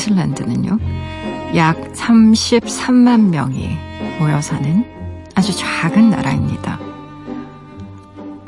아이슬란드는요. 0.00 0.78
약 1.56 1.92
33만 1.92 3.28
명이 3.28 3.68
모여 4.18 4.40
사는 4.40 4.84
아주 5.34 5.54
작은 5.54 6.10
나라입니다. 6.10 6.78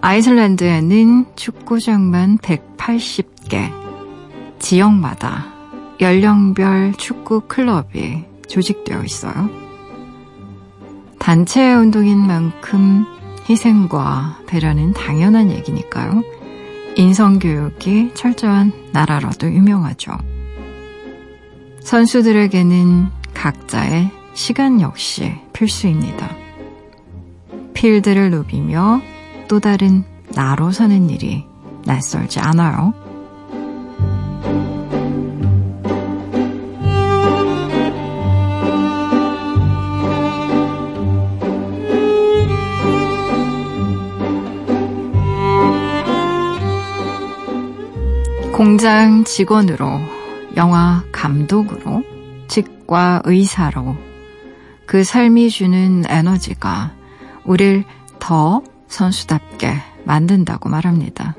아이슬란드에는 0.00 1.26
축구장만 1.36 2.38
180개, 2.38 3.70
지역마다 4.58 5.46
연령별 6.00 6.94
축구 6.94 7.42
클럽이 7.42 8.24
조직되어 8.48 9.04
있어요. 9.04 9.50
단체 11.18 11.72
운동인 11.72 12.18
만큼 12.26 13.04
희생과 13.48 14.38
배려는 14.46 14.92
당연한 14.92 15.50
얘기니까요. 15.50 16.22
인성교육이 16.96 18.12
철저한 18.14 18.72
나라로도 18.92 19.46
유명하죠. 19.52 20.31
선수들에게는 21.84 23.08
각자의 23.34 24.10
시간 24.34 24.80
역시 24.80 25.32
필수입니다. 25.52 26.30
필드를 27.74 28.30
누비며 28.30 29.02
또 29.48 29.60
다른 29.60 30.04
나로 30.34 30.72
사는 30.72 31.10
일이 31.10 31.44
낯설지 31.84 32.40
않아요. 32.40 32.94
공장 48.52 49.24
직원으로, 49.24 50.21
영화 50.56 51.02
감독으로, 51.12 52.02
직과 52.48 53.22
의사로 53.24 53.96
그 54.86 55.04
삶이 55.04 55.48
주는 55.50 56.04
에너지가 56.06 56.92
우릴 57.44 57.84
더 58.18 58.62
선수답게 58.88 59.74
만든다고 60.04 60.68
말합니다. 60.68 61.34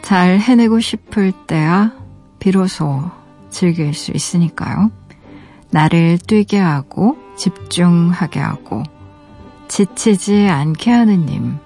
잘 0.00 0.38
해내고 0.38 0.80
싶을 0.80 1.32
때야 1.46 1.92
비로소 2.38 3.10
즐길 3.50 3.92
수 3.94 4.12
있으니까요. 4.12 4.90
나를 5.70 6.18
뛰게 6.18 6.58
하고 6.58 7.16
집중하게 7.36 8.40
하고 8.40 8.82
지치지 9.68 10.48
않게 10.48 10.90
하는 10.90 11.26
님. 11.26 11.56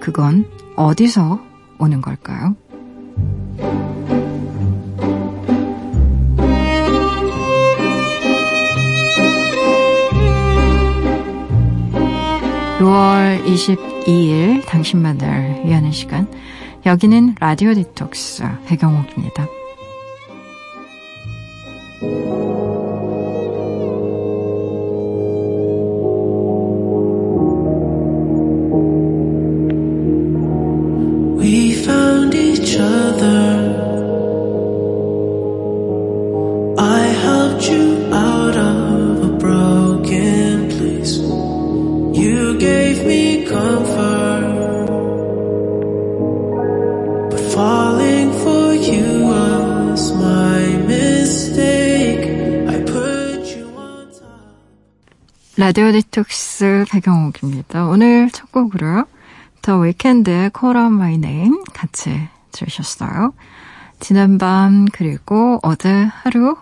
그건 0.00 0.48
어디서 0.76 1.40
오는 1.78 2.00
걸까요? 2.00 2.56
6월 12.88 13.44
22일 13.44 14.64
당신만을 14.64 15.66
위하는 15.66 15.92
시간. 15.92 16.26
여기는 16.86 17.34
라디오 17.38 17.74
디톡스 17.74 18.44
배경옥입니다. 18.66 19.46
라디오 55.78 55.92
디톡스 55.92 56.86
배경옥입니다. 56.90 57.86
오늘 57.86 58.28
첫 58.32 58.50
곡으로요. 58.50 59.06
더 59.62 59.78
위켄드의 59.78 60.50
Call 60.58 60.76
Out 60.76 60.94
My 60.94 61.14
Name 61.14 61.56
같이 61.72 62.28
들으셨어요. 62.50 63.32
지난밤 64.00 64.86
그리고 64.92 65.60
어제 65.62 65.88
하루 65.88 66.56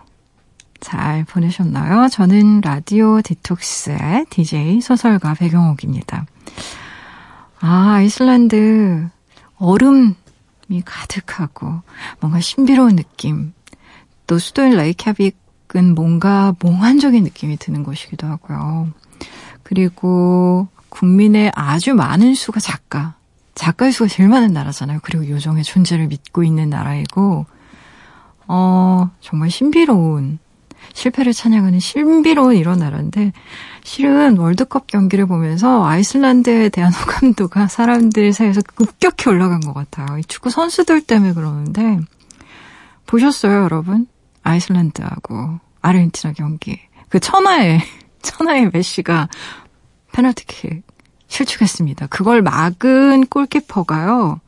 잘 0.81 1.23
보내셨나요? 1.23 2.09
저는 2.09 2.61
라디오 2.61 3.19
디톡스의 3.23 4.27
DJ 4.29 4.81
소설가 4.81 5.33
배경옥입니다. 5.33 6.27
아, 7.59 7.93
아이슬란드 7.95 9.09
얼음이 9.57 10.13
가득하고 10.85 11.81
뭔가 12.19 12.39
신비로운 12.39 12.95
느낌. 12.95 13.53
또 14.27 14.37
수도인 14.37 14.73
레이캬빅 14.73 15.33
은 15.75 15.95
뭔가 15.95 16.55
몽환적인 16.59 17.25
느낌이 17.25 17.57
드는 17.57 17.83
곳이기도 17.83 18.25
하고요. 18.25 18.93
그리고 19.63 20.67
국민의 20.89 21.51
아주 21.55 21.93
많은 21.93 22.33
수가 22.35 22.59
작가. 22.59 23.15
작가의 23.55 23.91
수가 23.91 24.07
제일 24.07 24.29
많은 24.29 24.53
나라잖아요. 24.53 24.99
그리고 25.03 25.27
요정의 25.27 25.63
존재를 25.63 26.07
믿고 26.07 26.43
있는 26.43 26.69
나라이고, 26.69 27.45
어, 28.47 29.11
정말 29.19 29.49
신비로운, 29.49 30.39
실패를 30.93 31.33
찬양하는 31.33 31.79
신비로운 31.79 32.55
이런 32.55 32.79
나라인데, 32.79 33.33
실은 33.83 34.37
월드컵 34.37 34.87
경기를 34.87 35.25
보면서 35.25 35.85
아이슬란드에 35.85 36.69
대한 36.69 36.93
호감도가 36.93 37.67
사람들 37.67 38.31
사이에서 38.31 38.61
급격히 38.61 39.29
올라간 39.29 39.61
것 39.61 39.73
같아요. 39.73 40.17
이 40.17 40.23
축구 40.23 40.49
선수들 40.49 41.01
때문에 41.01 41.33
그러는데, 41.33 41.99
보셨어요, 43.05 43.63
여러분? 43.63 44.07
아이슬란드하고 44.43 45.59
아르헨티나 45.81 46.33
경기. 46.33 46.79
그 47.09 47.19
천하의, 47.19 47.81
천하의 48.21 48.71
메시가 48.73 49.29
페널티킥 50.11 50.83
실축했습니다. 51.27 52.07
그걸 52.07 52.41
막은 52.41 53.27
골키퍼가요. 53.27 54.39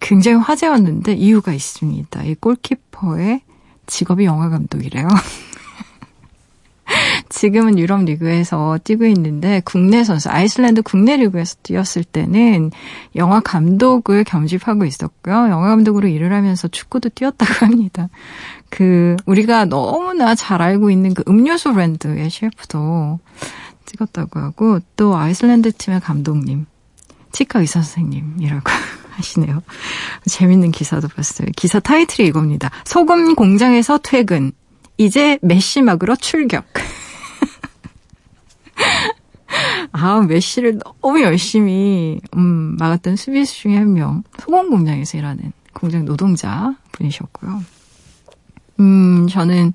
굉장히 0.00 0.38
화제였는데 0.38 1.12
이유가 1.12 1.52
있습니다. 1.52 2.22
이 2.24 2.34
골키퍼의 2.36 3.42
직업이 3.86 4.24
영화 4.24 4.48
감독이래요. 4.48 5.08
지금은 7.30 7.78
유럽 7.78 8.02
리그에서 8.04 8.78
뛰고 8.82 9.06
있는데 9.06 9.62
국내 9.64 10.02
선수 10.02 10.28
아이슬란드 10.28 10.82
국내 10.82 11.16
리그에서 11.16 11.56
뛰었을 11.62 12.02
때는 12.04 12.72
영화 13.14 13.40
감독을 13.40 14.24
겸직하고 14.24 14.84
있었고요. 14.84 15.48
영화 15.48 15.68
감독으로 15.68 16.08
일을 16.08 16.32
하면서 16.32 16.66
축구도 16.68 17.10
뛰었다고 17.10 17.52
합니다. 17.66 18.08
그 18.68 19.16
우리가 19.26 19.64
너무나 19.64 20.34
잘 20.34 20.60
알고 20.60 20.90
있는 20.90 21.14
그 21.14 21.22
음료수 21.28 21.72
브랜드의 21.72 22.28
셰프도 22.30 23.20
찍었다고 23.86 24.40
하고 24.40 24.80
또 24.96 25.16
아이슬란드 25.16 25.72
팀의 25.72 26.00
감독님 26.00 26.66
치과 27.32 27.60
의사 27.60 27.80
선생님이라고 27.80 28.62
하시네요. 29.10 29.62
재밌는 30.26 30.72
기사도 30.72 31.06
봤어요. 31.06 31.46
기사 31.56 31.78
타이틀이 31.78 32.26
이겁니다. 32.26 32.70
소금 32.84 33.36
공장에서 33.36 33.98
퇴근. 34.02 34.52
이제 34.96 35.38
메시막으로 35.40 36.16
출격. 36.16 36.64
아, 39.92 40.20
메시를 40.20 40.78
너무 41.00 41.20
열심히 41.22 42.20
음, 42.36 42.76
막았던 42.78 43.16
수비수 43.16 43.54
중에 43.62 43.76
한 43.76 43.92
명. 43.92 44.22
소금 44.38 44.70
공장에서 44.70 45.18
일하는 45.18 45.52
공장 45.72 46.04
노동자 46.04 46.74
분이셨고요. 46.92 47.62
음, 48.80 49.26
저는 49.28 49.72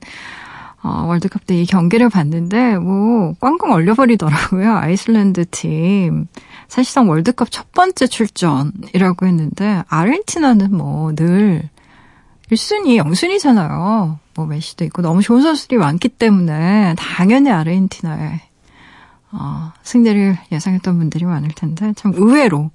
어, 0.83 1.05
월드컵 1.07 1.45
때 1.47 1.55
이 1.61 1.65
경기를 1.65 2.09
봤는데 2.09 2.77
뭐 2.77 3.33
꽝꽝 3.39 3.71
얼려버리더라고요. 3.71 4.71
아이슬란드 4.77 5.45
팀. 5.49 6.27
사실상 6.67 7.09
월드컵 7.09 7.49
첫 7.51 7.71
번째 7.71 8.07
출전이라고 8.07 9.25
했는데 9.25 9.83
아르헨티나는 9.87 10.75
뭐 10.75 11.13
늘 11.15 11.69
1순위, 12.51 13.01
0순위잖아요. 13.03 14.17
뭐 14.35 14.45
메시도 14.45 14.85
있고 14.85 15.01
너무 15.01 15.21
좋은 15.23 15.41
선수들이 15.41 15.79
많기 15.79 16.09
때문에 16.09 16.93
당연히 16.97 17.49
아르헨티나에 17.49 18.41
어, 19.31 19.73
승리를 19.83 20.37
예상했던 20.51 20.97
분들이 20.97 21.25
많을 21.25 21.49
텐데 21.49 21.93
참 21.95 22.13
의외로 22.15 22.71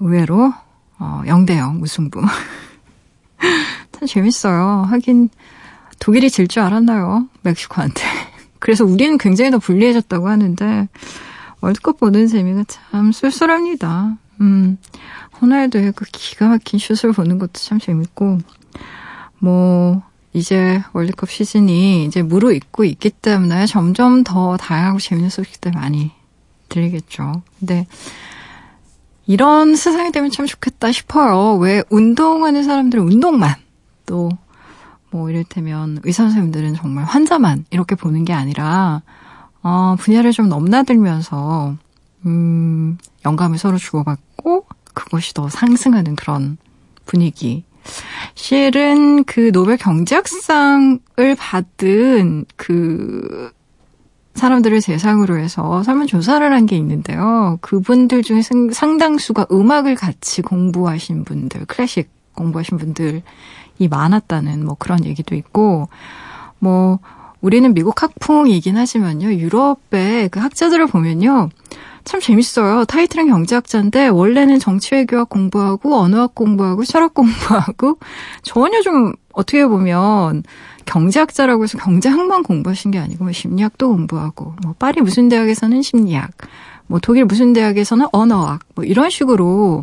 의외로 0.00 0.52
어, 0.98 1.22
0대0 1.26 1.78
무승부. 1.78 2.22
참 3.92 4.06
재밌어요. 4.08 4.84
하긴 4.88 5.28
독일이 5.98 6.30
질 6.30 6.48
줄 6.48 6.62
알았나요? 6.62 7.28
멕시코한테. 7.42 8.02
그래서 8.58 8.84
우리는 8.84 9.18
굉장히 9.18 9.50
더 9.50 9.58
불리해졌다고 9.58 10.28
하는데 10.28 10.88
월드컵 11.60 11.98
보는 11.98 12.26
재미가 12.26 12.64
참 12.68 13.12
쏠쏠합니다. 13.12 14.16
음, 14.40 14.78
호날두의 15.40 15.92
그 15.92 16.04
기가 16.06 16.48
막힌 16.48 16.78
슛을 16.78 17.12
보는 17.12 17.38
것도 17.38 17.52
참 17.54 17.78
재밌고 17.78 18.38
뭐, 19.38 20.02
이제 20.34 20.82
월드컵 20.92 21.30
시즌이 21.30 22.04
이제 22.04 22.22
무르익고 22.22 22.84
있기 22.84 23.10
때문에 23.10 23.64
점점 23.66 24.22
더 24.24 24.58
다양하고 24.58 24.98
재밌는 24.98 25.30
소식들 25.30 25.72
많이 25.72 26.10
들리겠죠. 26.68 27.42
근데 27.58 27.86
이런 29.26 29.74
세상이 29.74 30.12
되면 30.12 30.30
참 30.30 30.44
좋겠다 30.44 30.92
싶어요. 30.92 31.54
왜 31.54 31.82
운동하는 31.88 32.62
사람들은 32.62 33.02
운동만 33.02 33.54
또 34.04 34.30
뭐 35.14 35.30
이를테면 35.30 36.00
의사 36.02 36.24
선생님들은 36.24 36.74
정말 36.74 37.04
환자만 37.04 37.66
이렇게 37.70 37.94
보는 37.94 38.24
게 38.24 38.32
아니라 38.32 39.02
어, 39.62 39.94
분야를 39.96 40.32
좀 40.32 40.48
넘나들면서 40.48 41.76
음, 42.26 42.98
영감을 43.24 43.56
서로 43.56 43.78
주고받고 43.78 44.66
그것이 44.92 45.32
더 45.32 45.48
상승하는 45.48 46.16
그런 46.16 46.58
분위기. 47.06 47.62
실은 48.34 49.24
그 49.24 49.52
노벨 49.52 49.76
경제학상을 49.76 50.98
받은 51.38 52.44
그 52.56 53.50
사람들을 54.34 54.80
대상으로 54.82 55.38
해서 55.38 55.82
설문조사를 55.84 56.52
한 56.52 56.66
게 56.66 56.76
있는데요. 56.76 57.58
그분들 57.60 58.22
중에 58.22 58.42
상당수가 58.72 59.46
음악을 59.52 59.94
같이 59.94 60.42
공부하신 60.42 61.24
분들, 61.24 61.66
클래식 61.66 62.10
공부하신 62.34 62.78
분들이 62.78 63.22
많았다는 63.88 64.64
뭐 64.64 64.74
그런 64.78 65.04
얘기도 65.04 65.34
있고, 65.36 65.88
뭐, 66.58 66.98
우리는 67.40 67.74
미국 67.74 68.02
학풍이긴 68.02 68.76
하지만요, 68.76 69.34
유럽의 69.34 70.30
그 70.30 70.40
학자들을 70.40 70.86
보면요, 70.86 71.50
참 72.04 72.20
재밌어요. 72.20 72.84
타이틀은 72.84 73.28
경제학자인데 73.28 74.08
원래는 74.08 74.58
정치외교학 74.58 75.28
공부하고 75.30 75.96
언어학 75.96 76.34
공부하고 76.34 76.84
철학 76.84 77.14
공부하고 77.14 77.98
전혀 78.42 78.82
좀 78.82 79.12
어떻게 79.32 79.66
보면 79.66 80.42
경제학자라고 80.84 81.64
해서 81.64 81.78
경제학만 81.78 82.42
공부하신 82.42 82.90
게 82.90 82.98
아니고 82.98 83.24
뭐 83.24 83.32
심리학도 83.32 83.88
공부하고 83.88 84.54
뭐 84.62 84.74
파리 84.78 85.00
무슨 85.00 85.28
대학에서는 85.28 85.80
심리학, 85.82 86.30
뭐 86.86 86.98
독일 87.00 87.24
무슨 87.24 87.52
대학에서는 87.52 88.06
언어학 88.12 88.60
뭐 88.74 88.84
이런 88.84 89.08
식으로 89.08 89.82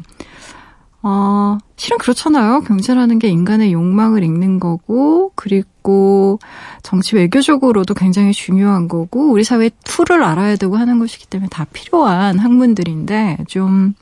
어, 1.03 1.57
실은 1.77 1.97
그렇잖아요. 1.97 2.61
경제라는 2.61 3.19
게 3.19 3.27
인간의 3.29 3.73
욕망을 3.73 4.23
읽는 4.23 4.59
거고, 4.59 5.31
그리고 5.35 6.39
정치 6.83 7.15
외교적으로도 7.15 7.93
굉장히 7.93 8.33
중요한 8.33 8.87
거고, 8.87 9.31
우리 9.31 9.43
사회의 9.43 9.71
틀을 9.83 10.23
알아야 10.23 10.55
되고 10.57 10.77
하는 10.77 10.99
것이기 10.99 11.27
때문에 11.27 11.49
다 11.49 11.65
필요한 11.73 12.37
학문들인데, 12.37 13.45
좀, 13.47 13.93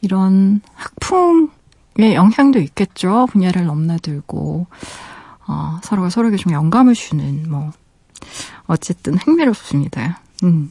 이런 0.00 0.60
학풍의 0.74 2.14
영향도 2.14 2.58
있겠죠. 2.60 3.26
분야를 3.30 3.64
넘나들고. 3.66 4.66
어, 5.48 5.80
서로가 5.82 6.10
서로에게 6.10 6.36
좀 6.36 6.52
영감을 6.52 6.94
주는 6.94 7.50
뭐 7.50 7.72
어쨌든 8.66 9.16
흥미롭습니다. 9.16 10.20
음. 10.44 10.70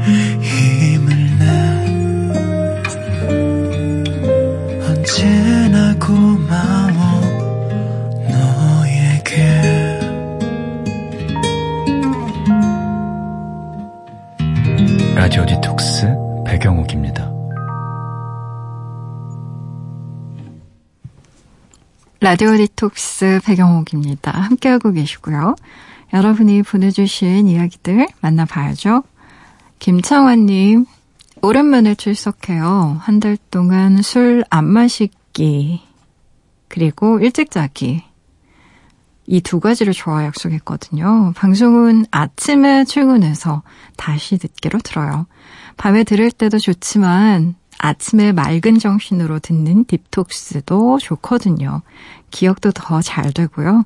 라디오 15.15 15.45
디톡스 15.45 16.07
배경옥입니다. 16.45 17.31
라디오 22.19 22.55
디톡스 22.57 23.41
배경옥입니다. 23.43 24.31
함께하고 24.31 24.91
계시고요. 24.91 25.55
여러분이 26.13 26.63
보내주신 26.63 27.47
이야기들 27.47 28.07
만나봐야죠. 28.21 29.03
김창환님, 29.79 30.85
오랜만에 31.41 31.95
출석해요. 31.95 32.97
한 32.99 33.19
달 33.19 33.37
동안 33.49 34.01
술 34.01 34.43
안 34.49 34.65
마시기, 34.65 35.81
그리고 36.67 37.19
일찍 37.19 37.49
자기. 37.51 38.03
이 39.31 39.39
두 39.39 39.61
가지를 39.61 39.93
좋아 39.93 40.25
약속했거든요. 40.25 41.31
방송은 41.37 42.05
아침에 42.11 42.83
출근해서 42.83 43.63
다시 43.95 44.37
듣기로 44.37 44.79
들어요. 44.79 45.25
밤에 45.77 46.03
들을 46.03 46.29
때도 46.31 46.59
좋지만 46.59 47.55
아침에 47.79 48.33
맑은 48.33 48.77
정신으로 48.77 49.39
듣는 49.39 49.85
딥톡스도 49.85 50.99
좋거든요. 50.99 51.81
기억도 52.29 52.71
더 52.71 53.01
잘 53.01 53.31
되고요. 53.31 53.85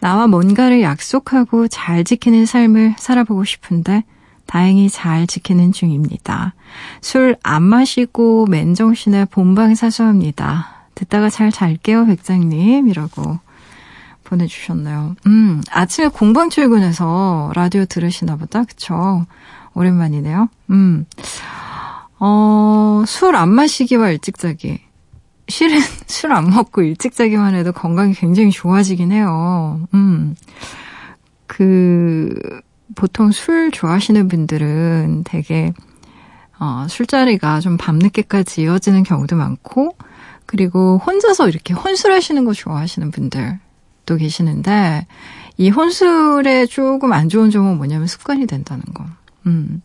나와 0.00 0.26
뭔가를 0.26 0.82
약속하고 0.82 1.68
잘 1.68 2.04
지키는 2.04 2.44
삶을 2.44 2.96
살아보고 2.98 3.44
싶은데 3.44 4.04
다행히 4.44 4.90
잘 4.90 5.26
지키는 5.26 5.72
중입니다. 5.72 6.52
술 7.00 7.36
안 7.42 7.62
마시고 7.62 8.46
맨정신에 8.46 9.24
본방 9.24 9.74
사수합니다. 9.74 10.84
듣다가 10.94 11.30
잘 11.30 11.50
잘게요, 11.50 12.04
백장님. 12.04 12.86
이라고 12.88 13.38
보내주셨나요? 14.24 15.14
음, 15.26 15.62
아침에 15.70 16.08
공방 16.08 16.50
출근해서 16.50 17.52
라디오 17.54 17.84
들으시나 17.84 18.36
보다. 18.36 18.64
그쵸? 18.64 19.26
오랜만이네요. 19.74 20.48
음. 20.70 21.06
어, 22.18 23.04
술 23.06 23.34
안 23.36 23.50
마시기와 23.50 24.10
일찍 24.10 24.38
자기. 24.38 24.80
실은 25.48 25.78
술 26.06 26.32
안 26.32 26.48
먹고 26.50 26.82
일찍 26.82 27.14
자기만 27.14 27.54
해도 27.54 27.72
건강이 27.72 28.14
굉장히 28.14 28.50
좋아지긴 28.50 29.12
해요. 29.12 29.80
음. 29.94 30.34
그, 31.46 32.34
보통 32.94 33.30
술 33.32 33.70
좋아하시는 33.70 34.28
분들은 34.28 35.24
되게, 35.24 35.72
어, 36.58 36.86
술자리가 36.88 37.60
좀 37.60 37.76
밤늦게까지 37.76 38.62
이어지는 38.62 39.02
경우도 39.02 39.36
많고, 39.36 39.96
그리고 40.46 40.98
혼자서 41.04 41.48
이렇게 41.48 41.74
혼술하시는 41.74 42.44
거 42.44 42.52
좋아하시는 42.52 43.10
분들 43.10 43.58
도 44.06 44.16
계시는데, 44.16 45.06
이 45.56 45.70
혼술에 45.70 46.66
조금 46.66 47.12
안 47.12 47.28
좋은 47.28 47.50
점은 47.50 47.76
뭐냐면 47.76 48.06
습관이 48.06 48.46
된다는 48.46 48.82
거. 48.92 49.04
음. 49.46 49.82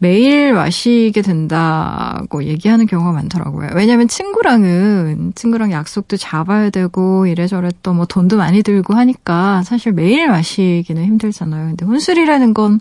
매일 0.00 0.52
마시게 0.54 1.22
된다고 1.22 2.44
얘기하는 2.44 2.86
경우가 2.86 3.10
많더라고요. 3.10 3.70
왜냐면 3.74 4.06
친구랑은, 4.06 5.32
친구랑 5.34 5.72
약속도 5.72 6.16
잡아야 6.16 6.70
되고, 6.70 7.26
이래저래 7.26 7.70
또 7.82 7.92
뭐 7.94 8.06
돈도 8.06 8.36
많이 8.36 8.62
들고 8.62 8.94
하니까 8.94 9.62
사실 9.64 9.90
매일 9.92 10.28
마시기는 10.28 11.04
힘들잖아요. 11.04 11.68
근데 11.70 11.84
혼술이라는 11.84 12.54
건 12.54 12.78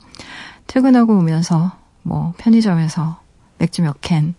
퇴근하고 0.68 1.18
오면서 1.18 1.72
뭐 2.04 2.34
편의점에서 2.38 3.20
맥주 3.58 3.82
몇 3.82 4.00
캔, 4.01 4.36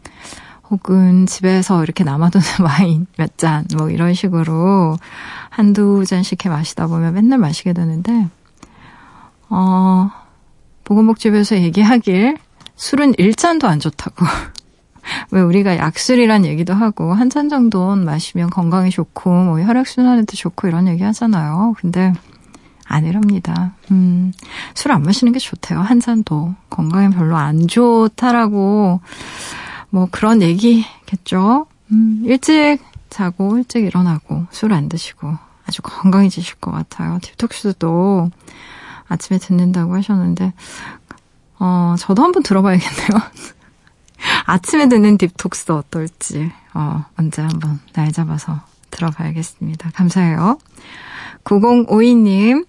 혹은 0.71 1.27
집에서 1.27 1.83
이렇게 1.83 2.05
남아도는 2.05 2.47
와인 2.65 3.07
몇 3.17 3.39
잔, 3.39 3.67
뭐 3.77 3.91
이런 3.91 4.15
식으로 4.15 4.97
한두 5.51 6.05
잔씩 6.07 6.45
해 6.45 6.49
마시다 6.51 6.87
보면 6.87 7.15
맨날 7.15 7.39
마시게 7.39 7.73
되는데, 7.73 8.29
어, 9.49 10.11
보건복지부에서 10.85 11.57
얘기하길 11.59 12.37
술은 12.77 13.13
1잔도 13.15 13.65
안 13.65 13.81
좋다고. 13.81 14.25
왜 15.31 15.41
우리가 15.41 15.79
약술이란 15.79 16.45
얘기도 16.45 16.75
하고 16.75 17.15
한 17.15 17.31
잔 17.31 17.49
정도는 17.49 18.05
마시면 18.05 18.51
건강에 18.51 18.91
좋고 18.91 19.31
뭐 19.31 19.61
혈액순환에도 19.61 20.37
좋고 20.37 20.69
이런 20.69 20.87
얘기 20.87 21.03
하잖아요. 21.03 21.75
근데 21.79 22.13
아니랍니다. 22.87 23.73
음, 23.91 24.33
술 24.75 24.93
안 24.93 25.03
마시는 25.03 25.33
게 25.33 25.39
좋대요. 25.39 25.81
한 25.81 26.01
잔도 26.01 26.55
건강에 26.71 27.09
별로 27.11 27.37
안 27.37 27.67
좋다라고 27.69 29.01
뭐 29.91 30.09
그런 30.11 30.43
얘기겠죠. 30.43 31.67
음, 31.91 32.23
일찍 32.25 32.79
자고 33.11 33.57
일찍 33.59 33.85
일어나고 33.85 34.47
술 34.51 34.73
안 34.73 34.89
드시고 34.89 35.37
아주 35.67 35.83
건강해지실 35.83 36.57
것 36.57 36.71
같아요. 36.71 37.19
딥톡스도 37.23 38.31
아침에 39.09 39.39
듣는다고 39.39 39.95
하셨는데, 39.97 40.53
어, 41.59 41.95
저도 41.99 42.23
한번 42.23 42.43
들어봐야겠네요. 42.43 43.09
아침에 44.47 44.89
듣는 44.89 45.19
딥톡스 45.19 45.73
어떨지, 45.73 46.51
어, 46.75 47.05
언제 47.19 47.43
한번 47.43 47.81
날 47.93 48.13
잡아서 48.13 48.61
들어봐야겠습니다. 48.91 49.91
감사해요. 49.91 50.59
9052님, 51.45 52.67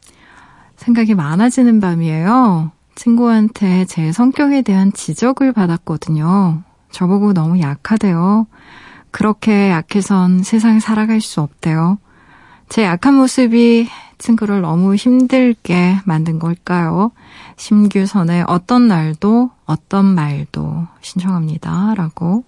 생각이 0.78 1.16
많아지는 1.16 1.80
밤이에요. 1.80 2.72
친구한테 2.96 3.86
제 3.86 4.12
성격에 4.12 4.62
대한 4.62 4.92
지적을 4.92 5.54
받았거든요. 5.54 6.64
저보고 6.92 7.34
너무 7.34 7.60
약하대요. 7.60 8.48
그렇게 9.12 9.70
약해선 9.72 10.44
세상에 10.44 10.80
살아갈 10.80 11.22
수 11.22 11.42
없대요. 11.42 11.98
제 12.70 12.84
약한 12.84 13.16
모습이 13.16 13.90
친구를 14.20 14.62
너무 14.62 14.96
힘들게 14.96 16.00
만든 16.06 16.40
걸까요? 16.40 17.12
심규선의 17.56 18.46
어떤 18.48 18.88
날도 18.88 19.50
어떤 19.66 20.06
말도 20.06 20.88
신청합니다. 21.02 21.96
라고 21.96 22.44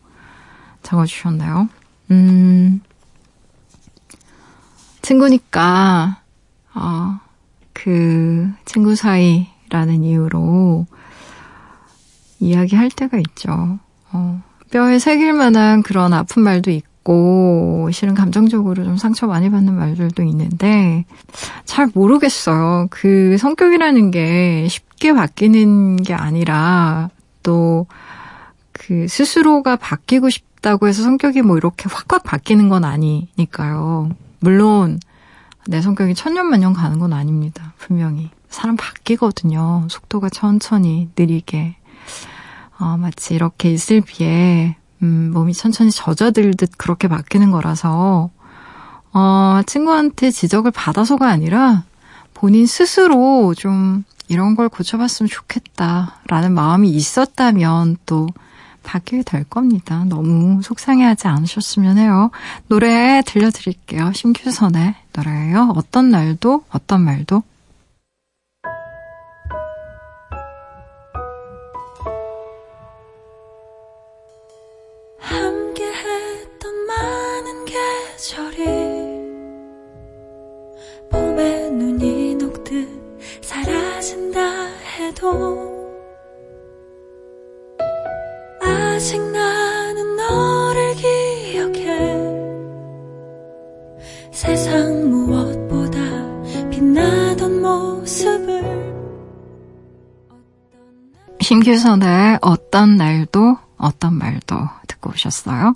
적어주셨나요? 0.84 1.70
음, 2.12 2.82
친구니까, 5.02 6.22
어, 6.76 7.20
그, 7.74 8.52
친구 8.66 8.96
사이라는 8.96 10.04
이유로 10.04 10.86
이야기할 12.40 12.90
때가 12.90 13.18
있죠. 13.18 13.80
어, 14.14 14.42
뼈에 14.72 15.00
새길 15.00 15.34
만한 15.34 15.84
그런 15.84 16.14
아픈 16.14 16.44
말도 16.44 16.72
있고, 16.72 17.90
실은 17.92 18.14
감정적으로 18.14 18.84
좀 18.84 18.98
상처 18.98 19.28
많이 19.28 19.50
받는 19.50 19.74
말들도 19.74 20.24
있는데 20.24 21.06
잘 21.66 21.90
모르겠어요. 21.94 22.88
그 22.90 23.38
성격이라는 23.38 24.12
게 24.12 24.68
쉽게 24.70 25.14
바뀌는 25.14 25.98
게 26.04 26.14
아니라 26.14 27.10
또 27.44 27.88
그 28.82 29.08
스스로가 29.08 29.76
바뀌고 29.76 30.32
싶다고 30.32 30.88
해서 30.88 31.04
성격이 31.04 31.44
뭐 31.44 31.56
이렇게 31.56 31.88
확확 31.88 32.24
바뀌는 32.24 32.68
건 32.68 32.84
아니니까요. 32.84 34.10
물론 34.40 35.00
내 35.68 35.82
성격이 35.82 36.16
천년만년 36.16 36.74
가는 36.74 36.98
건 36.98 37.14
아닙니다. 37.14 37.74
분명히 37.78 38.32
사람 38.50 38.76
바뀌거든요. 38.76 39.88
속도가 39.88 40.30
천천히 40.30 41.10
느리게 41.16 41.76
어, 42.82 42.98
마치 42.98 43.36
이렇게 43.36 43.72
있을 43.72 44.02
비에 44.02 44.76
음, 45.04 45.32
몸이 45.34 45.54
천천히 45.54 45.92
젖어들듯 45.92 46.78
그렇게 46.78 47.08
바뀌는 47.08 47.52
거라서, 47.52 48.30
어, 49.14 49.62
친구한테 49.66 50.32
지적을 50.32 50.72
받아서가 50.72 51.30
아니라 51.30 51.84
본인 52.34 52.66
스스로 52.66 53.54
좀 53.56 54.04
이런 54.28 54.56
걸 54.56 54.70
고쳐봤으면 54.70 55.30
좋겠다라는 55.30 56.54
마음이 56.54 56.90
있었다면 56.90 57.98
또 58.06 58.28
바뀌게 58.84 59.24
될 59.24 59.44
겁니다. 59.44 60.06
너무 60.08 60.62
속상해하지 60.64 61.28
않으셨으면 61.28 61.98
해요. 62.00 62.32
노래 62.68 63.22
들려드릴게요. 63.26 64.12
심규선의 64.14 64.96
노래예요. 65.16 65.74
어떤 65.76 66.10
날도 66.10 66.64
어떤 66.72 67.02
말도 67.02 67.44
계절이 78.22 78.66
봄에 81.10 81.72
눈이 81.72 82.36
녹듯 82.36 82.88
사라진다 83.42 84.40
해도 84.68 85.98
아직 88.62 89.20
나는 89.20 90.16
너를 90.16 90.94
기억해 90.94 92.16
세상 94.32 95.10
무엇보다 95.10 96.00
빛나던 96.70 97.60
모습을 97.60 98.62
심규선의 101.40 102.38
어떤 102.44 102.98
날도 102.98 103.58
어떤 103.78 104.14
말도 104.14 104.58
듣고 104.88 105.10
오셨어요? 105.10 105.74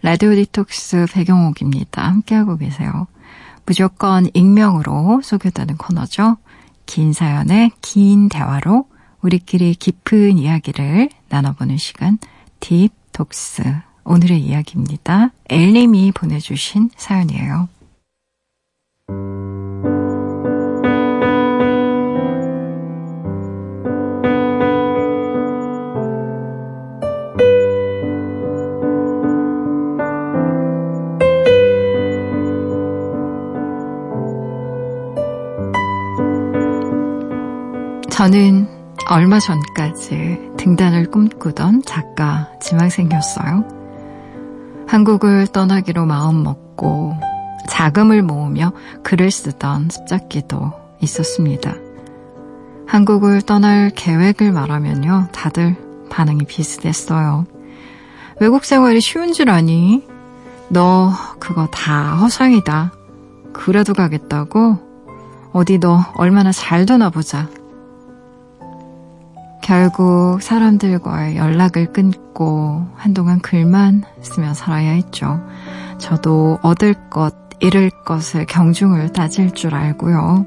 라디오 0.00 0.34
디톡스 0.34 1.06
배경옥입니다. 1.12 2.02
함께하고 2.02 2.56
계세요. 2.56 3.06
무조건 3.66 4.28
익명으로 4.32 5.20
소개되는 5.22 5.76
코너죠. 5.76 6.36
긴 6.86 7.12
사연의 7.12 7.72
긴 7.82 8.28
대화로 8.28 8.86
우리끼리 9.20 9.74
깊은 9.74 10.38
이야기를 10.38 11.10
나눠보는 11.28 11.76
시간 11.76 12.18
딥톡스 12.60 13.62
오늘의 14.04 14.40
이야기입니다. 14.40 15.32
엘님이 15.50 16.12
보내주신 16.12 16.90
사연이에요. 16.96 17.68
저는 38.18 38.66
얼마 39.08 39.38
전까지 39.38 40.40
등단을 40.56 41.08
꿈꾸던 41.08 41.84
작가 41.86 42.48
지망생이었어요. 42.60 43.64
한국을 44.88 45.46
떠나기로 45.46 46.04
마음먹고 46.04 47.14
자금을 47.68 48.22
모으며 48.22 48.72
글을 49.04 49.30
쓰던 49.30 49.90
습작기도 49.90 50.72
있었습니다. 51.00 51.76
한국을 52.88 53.40
떠날 53.42 53.90
계획을 53.94 54.50
말하면요. 54.50 55.28
다들 55.30 55.76
반응이 56.10 56.40
비슷했어요. 56.46 57.46
외국 58.40 58.64
생활이 58.64 59.00
쉬운 59.00 59.32
줄 59.32 59.48
아니? 59.48 60.04
너 60.70 61.12
그거 61.38 61.68
다 61.68 62.16
허상이다. 62.16 62.90
그래도 63.52 63.94
가겠다고? 63.94 64.76
어디 65.52 65.78
너 65.78 66.00
얼마나 66.16 66.50
잘 66.50 66.84
되나 66.84 67.10
보자. 67.10 67.48
결국 69.68 70.40
사람들과의 70.40 71.36
연락을 71.36 71.92
끊고 71.92 72.86
한동안 72.96 73.38
글만 73.38 74.02
쓰며 74.22 74.54
살아야 74.54 74.92
했죠. 74.92 75.42
저도 75.98 76.58
얻을 76.62 77.10
것, 77.10 77.34
잃을 77.60 77.90
것을 78.06 78.46
경중을 78.46 79.12
따질 79.12 79.50
줄 79.50 79.74
알고요. 79.74 80.46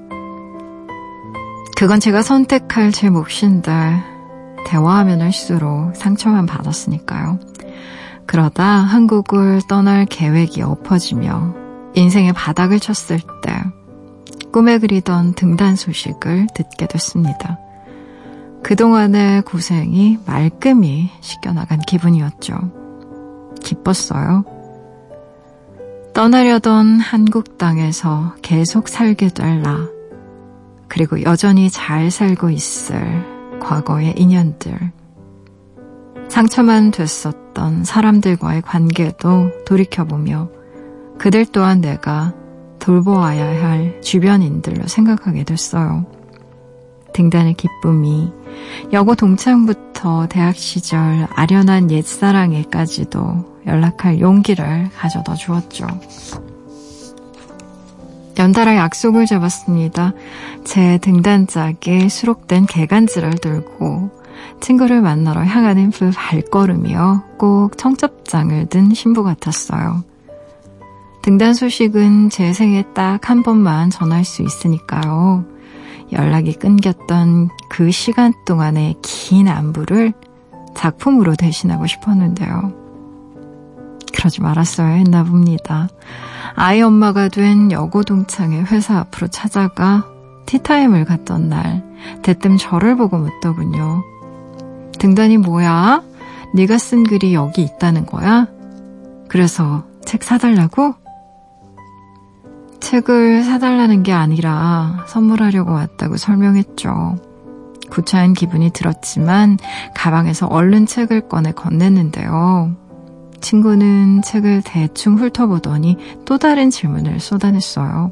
그건 1.78 2.00
제가 2.00 2.24
선택할 2.24 2.92
제 2.92 3.12
몫인데 3.12 3.72
대화하면 4.66 5.22
할수록 5.22 5.96
상처만 5.96 6.48
받았으니까요. 6.48 7.38
그러다 8.26 8.64
한국을 8.64 9.62
떠날 9.70 10.06
계획이 10.06 10.64
엎어지며 10.64 11.54
인생의 11.94 12.34
바닥을 12.34 12.80
쳤을 12.80 13.20
때 13.44 13.54
꿈에 14.52 14.80
그리던 14.80 15.36
등단 15.36 15.76
소식을 15.76 16.48
듣게 16.56 16.88
됐습니다. 16.88 17.60
그동안의 18.64 19.42
고생이 19.44 20.20
말끔히 20.26 21.10
씻겨나간 21.22 21.80
기분이었죠. 21.80 22.56
기뻤어요. 23.62 24.46
떠나려던 26.14 27.00
한국 27.00 27.58
땅에서 27.58 28.36
계속 28.42 28.88
살게 28.88 29.30
될 29.30 29.62
나, 29.62 29.88
그리고 30.88 31.22
여전히 31.24 31.70
잘 31.70 32.12
살고 32.12 32.50
있을 32.50 33.60
과거의 33.60 34.14
인연들, 34.18 34.92
상처만 36.28 36.92
됐었던 36.92 37.84
사람들과의 37.84 38.62
관계도 38.62 39.64
돌이켜보며 39.66 40.50
그들 41.18 41.46
또한 41.48 41.82
내가 41.82 42.34
돌보아야 42.80 43.46
할 43.64 44.02
주변인들로 44.02 44.88
생각하게 44.88 45.44
됐어요. 45.44 46.06
등단의 47.14 47.56
기쁨이 47.56 48.32
여고 48.94 49.16
동창부터 49.16 50.28
대학 50.30 50.56
시절 50.56 51.28
아련한 51.36 51.92
옛사랑에까지도 51.92 53.62
연락할 53.68 54.20
용기를 54.20 54.90
가져다 54.96 55.36
주었죠. 55.36 55.88
연달아 58.38 58.76
약속을 58.76 59.26
잡았습니다. 59.26 60.14
제 60.64 60.98
등단짝에 61.00 62.10
수록된 62.10 62.66
개간지를 62.66 63.32
들고 63.36 64.10
친구를 64.62 65.02
만나러 65.02 65.44
향하는 65.44 65.92
그 65.92 66.12
발걸음이요. 66.16 67.24
꼭 67.38 67.78
청첩장을 67.78 68.68
든 68.68 68.94
신부 68.94 69.24
같았어요. 69.24 70.04
등단 71.22 71.54
소식은 71.54 72.30
제 72.30 72.52
생에 72.54 72.84
딱 72.94 73.30
한 73.30 73.44
번만 73.44 73.90
전할 73.92 74.26
수 74.26 74.42
있으니까요. 74.42 75.46
연락이 76.12 76.54
끊겼던 76.54 77.50
그 77.70 77.92
시간 77.92 78.34
동안의 78.46 78.96
긴 79.02 79.48
안부를 79.48 80.14
작품으로 80.76 81.36
대신하고 81.36 81.88
싶었는데요. 81.88 82.74
그러지 84.14 84.42
말았어야 84.42 84.88
했나 84.88 85.24
봅니다. 85.24 85.90
아이 86.56 86.82
엄마가 86.82 87.30
된 87.30 87.72
여고 87.72 88.04
동창의 88.04 88.66
회사 88.66 88.98
앞으로 88.98 89.28
찾아가 89.28 90.06
티타임을 90.46 91.06
갔던 91.06 91.50
날 91.50 91.84
대뜸 92.24 92.58
저를 92.58 92.96
보고 92.98 93.18
묻더군요. 93.18 94.04
등단이 95.00 95.38
뭐야? 95.38 96.04
네가 96.54 96.78
쓴 96.78 97.04
글이 97.04 97.34
여기 97.34 97.64
있다는 97.64 98.06
거야? 98.06 98.48
그래서 99.28 99.86
책 100.06 100.24
사달라고? 100.24 101.01
책을 102.92 103.46
사달라는 103.46 104.04
게 104.04 104.12
아니라 104.12 105.06
선물하려고 105.08 105.72
왔다고 105.72 106.18
설명했죠. 106.18 107.16
구차한 107.90 108.34
기분이 108.34 108.72
들었지만 108.72 109.58
가방에서 109.96 110.48
얼른 110.48 110.88
책을 110.88 111.30
꺼내 111.30 111.54
건넸는데요. 111.54 112.76
친구는 113.40 114.24
책을 114.24 114.64
대충 114.66 115.16
훑어보더니 115.16 115.96
또 116.26 116.38
다른 116.38 116.70
질문을 116.70 117.22
쏟아냈어요. 117.22 118.12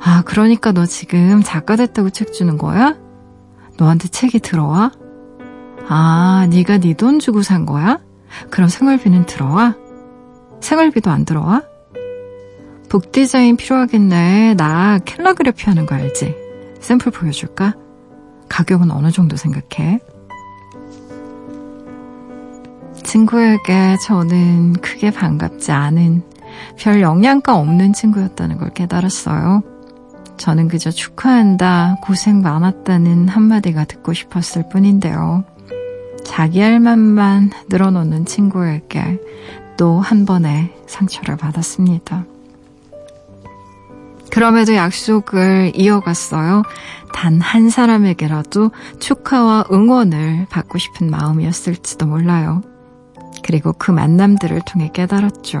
아, 0.00 0.22
그러니까 0.26 0.72
너 0.72 0.84
지금 0.84 1.40
작가 1.44 1.76
됐다고 1.76 2.10
책 2.10 2.32
주는 2.32 2.58
거야? 2.58 2.96
너한테 3.78 4.08
책이 4.08 4.40
들어와? 4.40 4.90
아, 5.86 6.48
네가 6.50 6.78
네 6.78 6.94
돈 6.94 7.20
주고 7.20 7.42
산 7.42 7.64
거야? 7.64 8.00
그럼 8.50 8.68
생활비는 8.68 9.26
들어와? 9.26 9.76
생활비도 10.60 11.12
안 11.12 11.24
들어와? 11.24 11.62
북 12.88 13.12
디자인 13.12 13.56
필요하겠네. 13.56 14.54
나 14.54 14.98
캘러그래피 15.04 15.64
하는 15.64 15.86
거 15.86 15.94
알지? 15.94 16.34
샘플 16.80 17.10
보여줄까? 17.12 17.74
가격은 18.48 18.90
어느 18.90 19.10
정도 19.10 19.36
생각해? 19.36 20.00
친구에게 23.02 23.96
저는 24.02 24.74
크게 24.74 25.10
반갑지 25.10 25.72
않은 25.72 26.22
별 26.78 27.00
영양가 27.00 27.56
없는 27.56 27.92
친구였다는 27.92 28.58
걸 28.58 28.70
깨달았어요. 28.70 29.62
저는 30.36 30.68
그저 30.68 30.90
축하한다, 30.90 31.98
고생 32.02 32.42
많았다는 32.42 33.28
한마디가 33.28 33.84
듣고 33.84 34.12
싶었을 34.12 34.68
뿐인데요. 34.68 35.44
자기 36.24 36.60
할 36.60 36.80
만만 36.80 37.50
늘어놓는 37.68 38.24
친구에게 38.24 39.20
또 39.76 40.00
한 40.00 40.24
번의 40.24 40.72
상처를 40.86 41.36
받았습니다. 41.36 42.24
그럼에도 44.30 44.74
약속을 44.74 45.72
이어갔어요. 45.74 46.62
단 47.12 47.40
한 47.40 47.70
사람에게라도 47.70 48.72
축하와 48.98 49.66
응원을 49.70 50.46
받고 50.50 50.78
싶은 50.78 51.10
마음이었을지도 51.10 52.06
몰라요. 52.06 52.62
그리고 53.44 53.72
그 53.72 53.90
만남들을 53.92 54.60
통해 54.66 54.90
깨달았죠. 54.92 55.58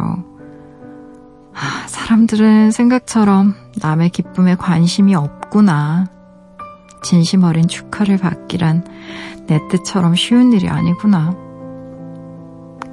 아, 1.54 1.86
사람들은 1.86 2.72
생각처럼 2.72 3.54
남의 3.80 4.10
기쁨에 4.10 4.56
관심이 4.56 5.14
없구나. 5.14 6.06
진심 7.04 7.44
어린 7.44 7.68
축하를 7.68 8.16
받기란 8.18 8.84
내 9.46 9.60
뜻처럼 9.68 10.16
쉬운 10.16 10.52
일이 10.52 10.68
아니구나. 10.68 11.36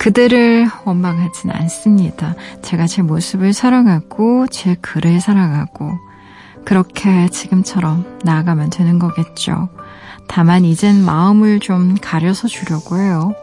그들을 0.01 0.67
원망하진 0.83 1.51
않습니다. 1.51 2.33
제가 2.63 2.87
제 2.87 3.03
모습을 3.03 3.53
사랑하고 3.53 4.47
제 4.47 4.73
글을 4.81 5.21
사랑하고 5.21 5.91
그렇게 6.65 7.27
지금처럼 7.27 8.19
나아가면 8.23 8.71
되는 8.71 8.97
거겠죠. 8.97 9.69
다만 10.27 10.65
이젠 10.65 11.05
마음을 11.05 11.59
좀 11.59 11.93
가려서 12.01 12.47
주려고 12.47 12.97
해요. 12.97 13.35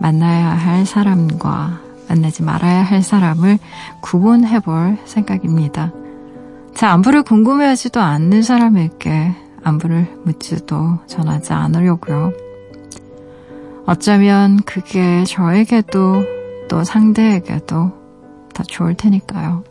만나야 0.00 0.48
할 0.48 0.84
사람과 0.84 1.78
만나지 2.08 2.42
말아야 2.42 2.82
할 2.82 3.00
사람을 3.00 3.60
구분해 4.00 4.58
볼 4.58 4.98
생각입니다. 5.04 5.92
제 6.74 6.86
안부를 6.86 7.22
궁금해하지도 7.22 8.00
않는 8.00 8.42
사람에게 8.42 9.32
안부를 9.62 10.22
묻지도 10.24 10.98
전하지 11.06 11.52
않으려고요. 11.52 12.32
어쩌면 13.86 14.62
그게 14.62 15.24
저에게도 15.24 16.24
또 16.68 16.84
상대에게도 16.84 17.92
더 18.54 18.62
좋을 18.62 18.94
테니까요. 18.94 19.62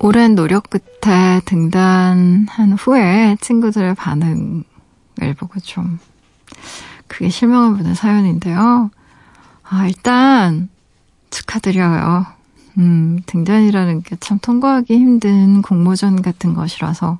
오랜 0.00 0.34
노력 0.34 0.70
끝에 0.70 1.40
등단한 1.44 2.72
후에 2.78 3.36
친구들의 3.42 3.94
반응을 3.94 4.64
보고 5.36 5.60
좀 5.60 5.98
그게 7.08 7.28
실망을 7.28 7.76
보는 7.76 7.94
사연인데요. 7.94 8.90
아, 9.68 9.86
일단 9.86 10.68
축하드려요. 11.30 12.26
음, 12.78 13.20
등단이라는 13.26 14.02
게 14.02 14.16
참 14.20 14.38
통과하기 14.40 14.96
힘든 14.96 15.62
공모전 15.62 16.22
같은 16.22 16.54
것이라서 16.54 17.18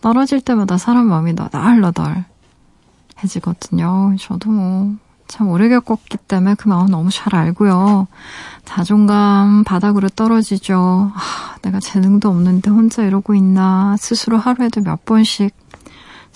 떨어질 0.00 0.40
때마다 0.40 0.78
사람 0.78 1.06
마음이 1.06 1.34
너덜너덜 1.34 2.24
해지거든요. 3.22 4.16
저도 4.18 4.50
뭐 4.50 5.08
참 5.28 5.48
오래 5.48 5.68
겪었기 5.68 6.16
때문에 6.26 6.54
그 6.54 6.68
마음 6.68 6.86
너무 6.86 7.10
잘 7.10 7.34
알고요. 7.36 8.08
자존감 8.64 9.62
바닥으로 9.62 10.08
떨어지죠. 10.08 11.12
아, 11.14 11.56
내가 11.60 11.80
재능도 11.80 12.30
없는데 12.30 12.70
혼자 12.70 13.04
이러고 13.04 13.34
있나. 13.34 13.94
스스로 13.98 14.38
하루에도 14.38 14.80
몇 14.80 15.04
번씩 15.04 15.54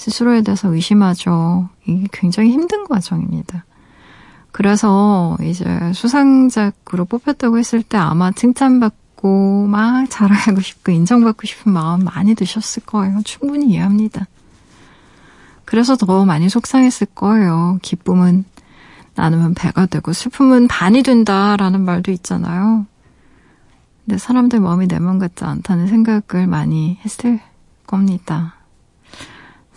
스스로에 0.03 0.43
대해서 0.43 0.69
의심하죠. 0.75 1.69
이게 1.87 2.09
굉장히 2.13 2.51
힘든 2.51 2.85
과정입니다. 2.89 3.65
그래서 4.51 5.37
이제 5.41 5.65
수상작으로 5.95 7.05
뽑혔다고 7.05 7.57
했을 7.59 7.85
때 7.85 7.99
아마 7.99 8.33
칭찬받고 8.33 9.69
막 9.69 10.11
자랑하고 10.11 10.61
싶고 10.61 10.91
인정받고 10.91 11.47
싶은 11.47 11.73
마음 11.73 12.05
많이 12.05 12.35
드셨을 12.35 12.83
거예요. 12.85 13.21
충분히 13.25 13.69
이해합니다. 13.71 14.27
그래서 15.65 15.97
더 15.97 16.25
많이 16.25 16.49
속상했을 16.49 17.07
거예요. 17.15 17.79
기쁨은 17.83 18.45
나누면 19.15 19.55
배가 19.55 19.87
되고 19.87 20.13
슬픔은 20.13 20.67
반이 20.67 21.05
된다라는 21.05 21.85
말도 21.85 22.11
있잖아요. 22.11 22.87
근데 24.05 24.19
사람들 24.19 24.59
마음이 24.59 24.89
내맘 24.89 25.21
같지 25.21 25.45
않다는 25.45 25.87
생각을 25.87 26.49
많이 26.49 26.99
했을 27.05 27.39
겁니다. 27.87 28.57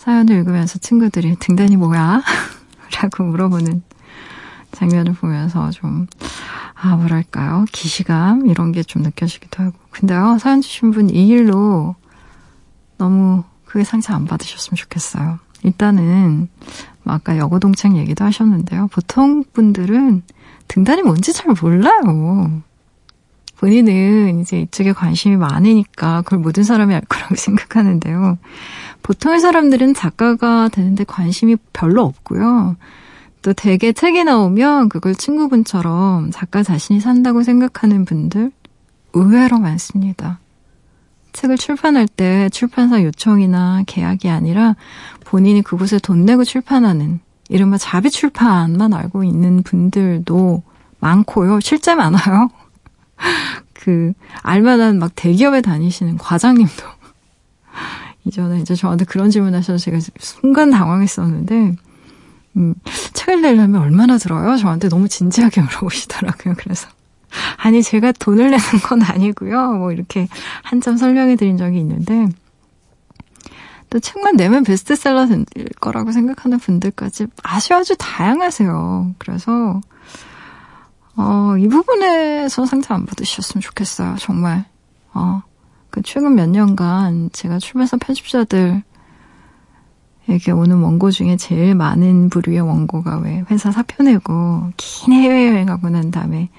사연을 0.05 0.35
읽으면서 0.37 0.77
친구들이 0.79 1.35
등단이 1.39 1.77
뭐야? 1.77 2.21
라고 3.01 3.23
물어보는 3.23 3.81
장면을 4.71 5.13
보면서 5.13 5.71
좀, 5.71 6.05
아, 6.75 6.95
뭐랄까요. 6.95 7.65
기시감? 7.71 8.45
이런 8.47 8.71
게 8.71 8.83
좀 8.83 9.01
느껴지기도 9.01 9.63
하고. 9.63 9.75
근데요, 9.89 10.37
사연 10.39 10.61
주신 10.61 10.91
분 10.91 11.09
이 11.09 11.27
일로 11.27 11.95
너무 12.97 13.43
크게 13.65 13.83
상처 13.83 14.13
안 14.13 14.25
받으셨으면 14.25 14.75
좋겠어요. 14.75 15.39
일단은, 15.63 16.49
뭐 17.03 17.13
아까 17.15 17.37
여고동창 17.37 17.97
얘기도 17.97 18.23
하셨는데요. 18.25 18.87
보통 18.91 19.43
분들은 19.53 20.21
등단이 20.67 21.01
뭔지 21.01 21.33
잘 21.33 21.53
몰라요. 21.59 22.61
본인은 23.57 24.41
이제 24.41 24.59
이쪽에 24.61 24.91
관심이 24.93 25.37
많으니까 25.37 26.21
그걸 26.23 26.39
모든 26.39 26.63
사람이 26.63 26.93
알 26.93 27.01
거라고 27.01 27.35
생각하는데요. 27.37 28.37
보통의 29.05 29.39
사람들은 29.39 29.93
작가가 29.93 30.67
되는데 30.67 31.03
관심이 31.03 31.57
별로 31.73 32.01
없고요. 32.01 32.75
또 33.43 33.53
되게 33.53 33.91
책이 33.91 34.23
나오면 34.23 34.89
그걸 34.89 35.13
친구분처럼 35.13 36.31
작가 36.31 36.63
자신이 36.63 36.99
산다고 36.99 37.43
생각하는 37.43 38.03
분들 38.05 38.51
의외로 39.13 39.59
많습니다. 39.59 40.39
책을 41.33 41.55
출판할 41.59 42.07
때 42.07 42.49
출판사 42.49 43.03
요청이나 43.03 43.83
계약이 43.85 44.27
아니라 44.27 44.75
본인이 45.23 45.61
그곳에 45.61 45.99
돈 45.99 46.25
내고 46.25 46.43
출판하는 46.43 47.19
이른바 47.47 47.77
자비 47.77 48.09
출판만 48.09 48.91
알고 48.91 49.23
있는 49.23 49.61
분들도 49.61 50.63
많고요. 50.99 51.59
실제 51.59 51.93
많아요. 51.93 52.49
그 53.73 54.13
알만한 54.41 54.97
막 54.97 55.11
대기업에 55.13 55.61
다니시는 55.61 56.17
과장님도 56.17 56.95
이전에 58.25 58.59
이제 58.59 58.75
저한테 58.75 59.05
그런 59.05 59.29
질문 59.29 59.55
하셔서 59.55 59.77
제가 59.77 59.99
순간 60.19 60.71
당황했었는데, 60.71 61.75
음, 62.57 62.73
책을 63.13 63.41
내려면 63.41 63.81
얼마나 63.81 64.17
들어요? 64.17 64.57
저한테 64.57 64.89
너무 64.89 65.07
진지하게 65.07 65.61
물어보시더라고요. 65.61 66.55
그래서 66.57 66.87
아니, 67.57 67.83
제가 67.83 68.13
돈을 68.13 68.49
내는 68.49 68.63
건 68.83 69.01
아니고요. 69.01 69.73
뭐 69.73 69.91
이렇게 69.91 70.27
한참 70.63 70.97
설명해 70.97 71.35
드린 71.35 71.57
적이 71.57 71.79
있는데, 71.79 72.29
또 73.89 73.99
책만 73.99 74.35
내면 74.35 74.63
베스트셀러 74.63 75.27
될 75.27 75.45
거라고 75.79 76.11
생각하는 76.11 76.57
분들까지 76.57 77.27
아주 77.43 77.75
아주 77.75 77.95
다양하세요. 77.97 79.15
그래서, 79.17 79.81
어, 81.15 81.55
이 81.57 81.67
부분에서 81.67 82.65
상처 82.65 82.93
안 82.93 83.05
받으셨으면 83.05 83.61
좋겠어요. 83.61 84.15
정말. 84.19 84.65
어, 85.13 85.41
그 85.95 86.01
최근 86.01 86.35
몇 86.35 86.49
년간 86.49 87.29
제가 87.31 87.57
출판사 87.57 87.95
편집자들 87.95 88.83
에게 90.27 90.51
오는 90.51 90.81
원고 90.81 91.09
중에 91.09 91.37
제일 91.37 91.73
많은 91.73 92.29
부류의 92.29 92.59
원고가 92.59 93.19
왜 93.19 93.45
회사 93.49 93.71
사표 93.71 94.03
내고 94.03 94.71
긴 94.75 95.13
해외여행 95.13 95.67
가고 95.67 95.87
난 95.89 96.11
다음에 96.11 96.49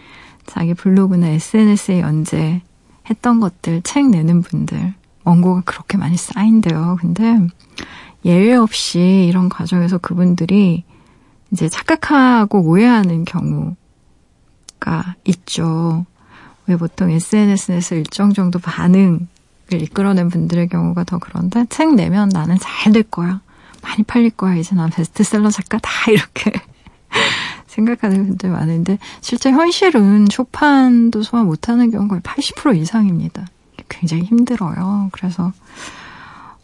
자기 0.46 0.72
블로그나 0.72 1.26
SNS에 1.26 2.00
연재했던 2.00 3.40
것들 3.40 3.82
책 3.82 4.08
내는 4.08 4.40
분들 4.40 4.94
원고가 5.24 5.60
그렇게 5.66 5.98
많이 5.98 6.16
쌓인대요. 6.16 6.96
근데 6.98 7.38
예외 8.24 8.54
없이 8.54 9.26
이런 9.28 9.50
과정에서 9.50 9.98
그분들이 9.98 10.84
이제 11.50 11.68
착각하고 11.68 12.62
오해하는 12.62 13.26
경우가 13.26 13.76
있죠. 15.24 16.06
왜 16.66 16.76
보통 16.76 17.10
SNS에서 17.10 17.94
일정 17.94 18.32
정도 18.32 18.58
반응을 18.58 19.20
이끌어낸 19.72 20.28
분들의 20.28 20.68
경우가 20.68 21.04
더 21.04 21.18
그런데 21.18 21.64
책 21.68 21.94
내면 21.94 22.28
나는 22.28 22.56
잘 22.58 22.92
될 22.92 23.02
거야. 23.04 23.40
많이 23.82 24.02
팔릴 24.02 24.30
거야. 24.30 24.56
이제 24.56 24.74
난 24.74 24.90
베스트셀러 24.90 25.50
작가 25.50 25.78
다 25.78 25.90
이렇게 26.10 26.52
생각하는 27.66 28.26
분들 28.26 28.50
많은데 28.50 28.98
실제 29.20 29.50
현실은 29.50 30.26
초판도 30.28 31.22
소화 31.22 31.42
못하는 31.44 31.90
경우가 31.90 32.20
80% 32.20 32.76
이상입니다. 32.78 33.46
굉장히 33.88 34.24
힘들어요. 34.24 35.08
그래서 35.12 35.52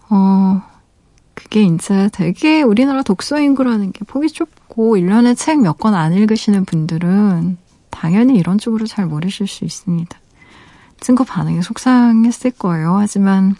어 0.08 0.62
그게 1.34 1.62
이제 1.62 2.08
되게 2.12 2.62
우리나라 2.62 3.02
독서 3.02 3.40
인구라는 3.40 3.92
게 3.92 4.00
폭이 4.06 4.28
좁고 4.30 4.96
1년에 4.96 5.36
책 5.36 5.58
몇 5.58 5.78
권 5.78 5.94
안 5.94 6.12
읽으시는 6.12 6.64
분들은 6.64 7.58
당연히 7.92 8.36
이런 8.36 8.58
쪽으로 8.58 8.86
잘 8.86 9.06
모르실 9.06 9.46
수 9.46 9.64
있습니다. 9.64 10.18
친구 10.98 11.24
반응이 11.24 11.62
속상했을 11.62 12.52
거예요. 12.52 12.96
하지만 12.96 13.54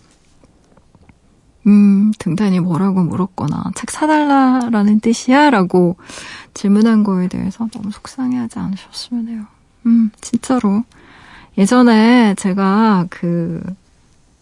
음, 1.67 2.13
등단이 2.19 2.59
뭐라고 2.59 3.05
물었거나 3.05 3.71
책 3.77 3.93
사달라라는 3.93 4.99
뜻이야? 4.99 5.51
라고 5.51 5.97
질문한 6.55 7.05
거에 7.05 7.29
대해서 7.29 7.69
너무 7.73 7.93
속상해하지 7.93 8.59
않으셨으면 8.59 9.29
해요. 9.29 9.43
음, 9.87 10.11
진짜로. 10.21 10.83
예전에 11.59 12.35
제가 12.35 13.07
그 13.11 13.63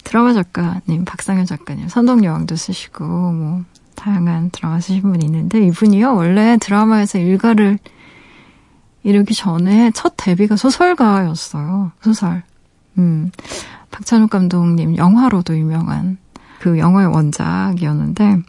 드라마 0.05 0.33
작가님, 0.33 1.05
박상현 1.05 1.45
작가님, 1.45 1.89
선덕여왕도 1.89 2.57
쓰시고, 2.57 3.05
뭐, 3.05 3.65
다양한 3.97 4.51
드라마 4.51 4.81
쓰신 4.81 5.03
분이 5.03 5.25
있는데, 5.27 5.61
이분이요, 5.67 6.15
원래 6.15 6.57
드라마에서 6.59 7.19
일가를 7.19 7.79
이르기 9.03 9.35
전에 9.35 9.91
첫 9.93 10.15
데뷔가 10.17 10.57
소설가였어요. 10.57 11.93
소설. 12.03 12.43
음, 12.99 13.31
박찬욱 13.91 14.31
감독님 14.31 14.97
영화로도 14.97 15.57
유명한 15.57 16.19
그 16.61 16.79
영화의 16.79 17.09
원작이었는데 17.09 18.43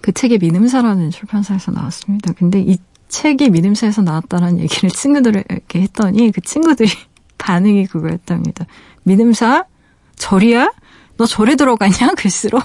그 0.00 0.12
책이 0.12 0.38
미음사라는 0.38 1.10
출판사에서 1.10 1.72
나왔습니다. 1.72 2.32
근데 2.32 2.60
이 2.60 2.78
책이 3.08 3.50
미음사에서 3.50 4.02
나왔다는 4.02 4.58
얘기를 4.58 4.90
친구들에게 4.90 5.80
했더니 5.80 6.32
그 6.32 6.40
친구들이 6.40 6.90
반응이 7.38 7.86
그거였답니다. 7.86 8.66
미음사 9.02 9.64
절이야? 10.16 10.72
너 11.16 11.26
절에 11.26 11.56
들어가냐? 11.56 12.14
글쓰러? 12.16 12.60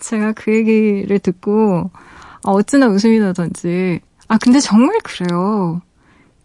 제가 0.00 0.32
그 0.32 0.54
얘기를 0.54 1.18
듣고 1.18 1.90
아, 2.44 2.50
어찌나 2.50 2.86
웃음이 2.86 3.18
나던지 3.18 4.00
아 4.28 4.38
근데 4.38 4.60
정말 4.60 4.98
그래요. 5.02 5.80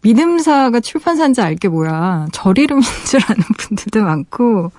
믿음사가 0.02 0.80
출판사인지 0.80 1.40
알게 1.40 1.68
뭐야. 1.68 2.28
절 2.32 2.58
이름인 2.58 2.82
줄 3.06 3.20
아는 3.26 3.42
분들도 3.58 4.02
많고 4.02 4.72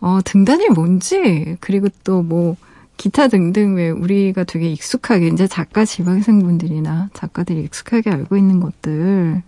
어, 0.00 0.20
등단이 0.24 0.68
뭔지, 0.70 1.56
그리고 1.60 1.88
또 2.04 2.22
뭐, 2.22 2.56
기타 2.96 3.28
등등 3.28 3.76
왜 3.76 3.90
우리가 3.90 4.44
되게 4.44 4.70
익숙하게, 4.70 5.28
이제 5.28 5.46
작가 5.46 5.84
지방생분들이나 5.84 7.10
작가들이 7.12 7.62
익숙하게 7.64 8.10
알고 8.10 8.36
있는 8.36 8.60
것들, 8.60 9.42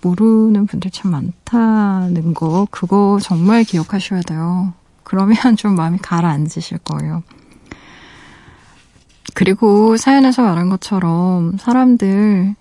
모르는 0.00 0.66
분들 0.66 0.90
참 0.90 1.10
많다는 1.10 2.34
거, 2.34 2.66
그거 2.70 3.18
정말 3.22 3.64
기억하셔야 3.64 4.22
돼요. 4.22 4.72
그러면 5.04 5.36
좀 5.56 5.74
마음이 5.74 5.98
가라앉으실 5.98 6.78
거예요. 6.78 7.22
그리고 9.34 9.96
사연에서 9.96 10.42
말한 10.42 10.68
것처럼 10.68 11.56
사람들, 11.58 12.54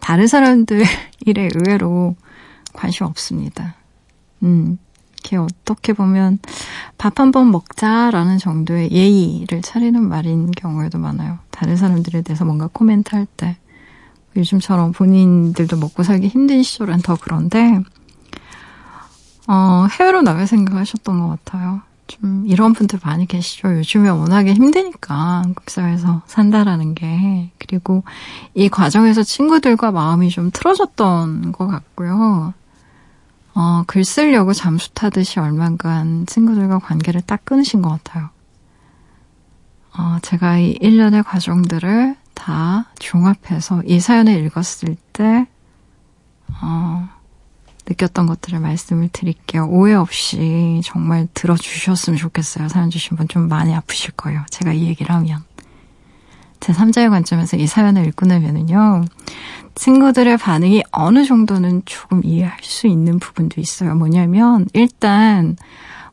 다른 0.00 0.26
사람들 0.26 0.82
일에 1.26 1.48
의외로 1.54 2.16
관심 2.72 3.06
없습니다. 3.06 3.74
음. 4.42 4.78
이렇게 5.24 5.38
어떻게 5.38 5.92
보면 5.92 6.38
밥 6.98 7.18
한 7.18 7.32
번 7.32 7.50
먹자라는 7.50 8.38
정도의 8.38 8.92
예의를 8.92 9.60
차리는 9.62 10.00
말인 10.08 10.52
경우에도 10.52 10.98
많아요. 10.98 11.38
다른 11.50 11.76
사람들에 11.76 12.22
대해서 12.22 12.44
뭔가 12.44 12.68
코멘트 12.72 13.14
할 13.16 13.26
때. 13.36 13.56
요즘처럼 14.36 14.92
본인들도 14.92 15.78
먹고 15.78 16.02
살기 16.04 16.28
힘든 16.28 16.62
시절은 16.62 16.98
더 16.98 17.16
그런데, 17.20 17.80
어, 19.48 19.86
해외로 19.98 20.22
나갈 20.22 20.46
생각하셨던 20.46 21.20
것 21.20 21.28
같아요. 21.44 21.80
좀 22.06 22.44
이런 22.46 22.72
분들 22.72 23.00
많이 23.02 23.26
계시죠. 23.26 23.76
요즘에 23.78 24.08
워낙에 24.08 24.54
힘드니까 24.54 25.14
한국 25.14 25.68
사회에서 25.70 26.22
산다라는 26.26 26.94
게. 26.94 27.50
그리고 27.58 28.04
이 28.54 28.68
과정에서 28.68 29.22
친구들과 29.22 29.90
마음이 29.90 30.30
좀 30.30 30.50
틀어졌던 30.52 31.52
것 31.52 31.66
같고요. 31.66 32.54
어, 33.54 33.84
글 33.86 34.04
쓰려고 34.04 34.52
잠수 34.52 34.92
타듯이 34.92 35.40
얼만간 35.40 36.26
친구들과 36.26 36.78
관계를 36.78 37.22
딱 37.22 37.44
끊으신 37.44 37.82
것 37.82 37.88
같아요. 37.88 38.28
어, 39.96 40.18
제가 40.20 40.58
이 40.58 40.78
1년의 40.78 41.24
과정들을 41.24 42.16
다 42.34 42.90
종합해서 42.98 43.82
이 43.86 43.98
사연을 43.98 44.44
읽었을 44.44 44.96
때, 45.14 45.46
어, 46.60 47.08
느꼈던 47.88 48.26
것들을 48.26 48.58
말씀을 48.60 49.08
드릴게요. 49.12 49.66
오해 49.66 49.94
없이 49.94 50.80
정말 50.84 51.28
들어주셨으면 51.34 52.18
좋겠어요. 52.18 52.68
사연 52.68 52.90
주신 52.90 53.16
분 53.16 53.28
좀 53.28 53.48
많이 53.48 53.74
아프실 53.74 54.12
거예요. 54.12 54.44
제가 54.50 54.72
이 54.72 54.86
얘기를 54.86 55.14
하면. 55.14 55.42
제 56.60 56.72
3자의 56.72 57.10
관점에서 57.10 57.56
이 57.56 57.66
사연을 57.66 58.06
읽고 58.06 58.26
나면은요, 58.26 59.04
친구들의 59.74 60.36
반응이 60.38 60.84
어느 60.90 61.24
정도는 61.24 61.82
조금 61.84 62.22
이해할 62.24 62.58
수 62.62 62.86
있는 62.86 63.18
부분도 63.18 63.60
있어요. 63.60 63.94
뭐냐면, 63.94 64.66
일단, 64.72 65.56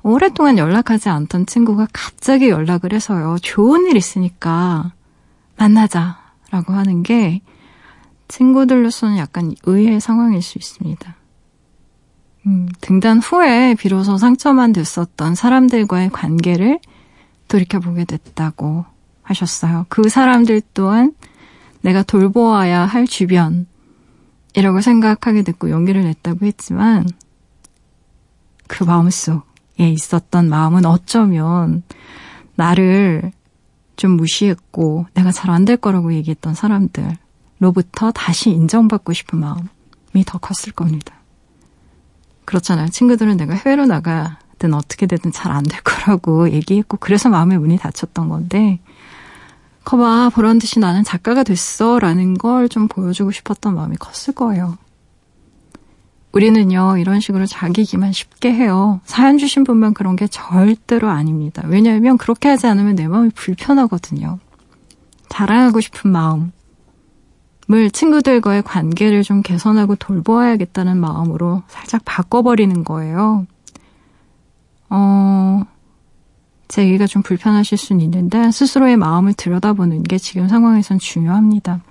오랫동안 0.01 0.57
연락하지 0.57 1.09
않던 1.09 1.45
친구가 1.45 1.87
갑자기 1.93 2.49
연락을 2.49 2.93
해서요, 2.93 3.37
좋은 3.41 3.85
일 3.85 3.95
있으니까 3.95 4.91
만나자. 5.57 6.21
라고 6.51 6.73
하는 6.73 7.03
게, 7.03 7.41
친구들로서는 8.27 9.17
약간 9.17 9.53
의외의 9.63 10.01
상황일 10.01 10.41
수 10.41 10.57
있습니다. 10.57 11.15
음, 12.45 12.67
등단 12.81 13.19
후에 13.19 13.75
비로소 13.75 14.17
상처만 14.17 14.73
됐었던 14.73 15.35
사람들과의 15.35 16.09
관계를 16.09 16.79
돌이켜보게 17.47 18.05
됐다고 18.05 18.85
하셨어요. 19.21 19.85
그 19.89 20.09
사람들 20.09 20.61
또한 20.73 21.13
내가 21.81 22.03
돌보아야 22.03 22.81
할 22.85 23.07
주변이라고 23.07 23.65
생각하게 24.81 25.43
됐고 25.43 25.69
용기를 25.69 26.03
냈다고 26.03 26.45
했지만 26.45 27.07
그 28.67 28.83
마음속에 28.83 29.89
있었던 29.89 30.49
마음은 30.49 30.85
어쩌면 30.85 31.83
나를 32.55 33.31
좀 33.95 34.11
무시했고 34.11 35.05
내가 35.13 35.31
잘 35.31 35.51
안 35.51 35.65
될 35.65 35.77
거라고 35.77 36.13
얘기했던 36.13 36.55
사람들로부터 36.55 38.11
다시 38.11 38.49
인정받고 38.49 39.13
싶은 39.13 39.39
마음이 39.39 40.25
더 40.25 40.37
컸을 40.39 40.73
겁니다. 40.73 41.22
그렇잖아요. 42.45 42.89
친구들은 42.89 43.37
내가 43.37 43.53
해외로 43.55 43.85
나가든 43.85 44.73
어떻게 44.73 45.05
되든 45.07 45.31
잘 45.31 45.51
안 45.51 45.63
될 45.63 45.81
거라고 45.83 46.49
얘기했고 46.53 46.97
그래서 46.99 47.29
마음의 47.29 47.57
문이 47.59 47.77
닫혔던 47.77 48.29
건데 48.29 48.79
거봐, 49.85 50.29
보란 50.29 50.59
듯이 50.59 50.79
나는 50.79 51.03
작가가 51.03 51.43
됐어. 51.43 51.99
라는 51.99 52.37
걸 52.37 52.69
좀 52.69 52.87
보여주고 52.87 53.31
싶었던 53.31 53.75
마음이 53.75 53.97
컸을 53.97 54.33
거예요. 54.35 54.77
우리는요, 56.31 56.97
이런 56.97 57.19
식으로 57.19 57.45
자기 57.45 57.83
기만 57.83 58.11
쉽게 58.11 58.51
해요. 58.53 59.01
사연 59.05 59.37
주신 59.37 59.63
분만 59.63 59.93
그런 59.93 60.15
게 60.15 60.25
절대로 60.27 61.09
아닙니다. 61.09 61.61
왜냐하면 61.67 62.17
그렇게 62.17 62.49
하지 62.49 62.65
않으면 62.65 62.95
내 62.95 63.07
마음이 63.07 63.29
불편하거든요. 63.35 64.39
자랑하고 65.29 65.79
싶은 65.81 66.11
마음 66.11 66.51
은 67.73 67.91
친구들과의 67.91 68.63
관계를 68.63 69.23
좀 69.23 69.41
개선하고 69.41 69.95
돌보아야겠다는 69.95 70.97
마음으로 70.97 71.63
살짝 71.67 72.03
바꿔버리는 72.05 72.83
거예요. 72.83 73.47
어, 74.89 75.63
제 76.67 76.85
얘기가 76.85 77.07
좀 77.07 77.23
불편하실 77.23 77.77
수는 77.77 78.01
있는데 78.01 78.51
스스로의 78.51 78.97
마음을 78.97 79.33
들여다보는 79.33 80.03
게 80.03 80.17
지금 80.17 80.47
상황에선 80.47 80.99
중요합니다. 80.99 81.81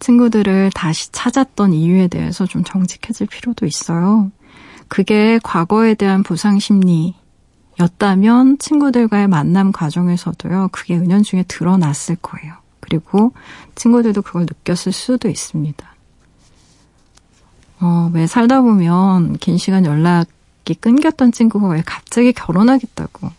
친구들을 0.00 0.70
다시 0.74 1.12
찾았던 1.12 1.72
이유에 1.72 2.08
대해서 2.08 2.46
좀 2.46 2.64
정직해질 2.64 3.28
필요도 3.28 3.64
있어요. 3.64 4.30
그게 4.88 5.38
과거에 5.42 5.94
대한 5.94 6.22
보상 6.22 6.58
심리였다면 6.58 8.58
친구들과의 8.58 9.28
만남 9.28 9.72
과정에서도요, 9.72 10.68
그게 10.72 10.96
은연중에 10.96 11.44
드러났을 11.44 12.16
거예요. 12.16 12.63
그리고 12.84 13.32
친구들도 13.74 14.20
그걸 14.20 14.42
느꼈을 14.42 14.92
수도 14.92 15.30
있습니다. 15.30 15.94
어, 17.80 18.10
왜 18.12 18.26
살다 18.26 18.60
보면 18.60 19.38
긴 19.38 19.56
시간 19.56 19.86
연락이 19.86 20.74
끊겼던 20.80 21.32
친구가 21.32 21.68
왜 21.68 21.82
갑자기 21.84 22.32
결혼하겠다고 22.34 23.30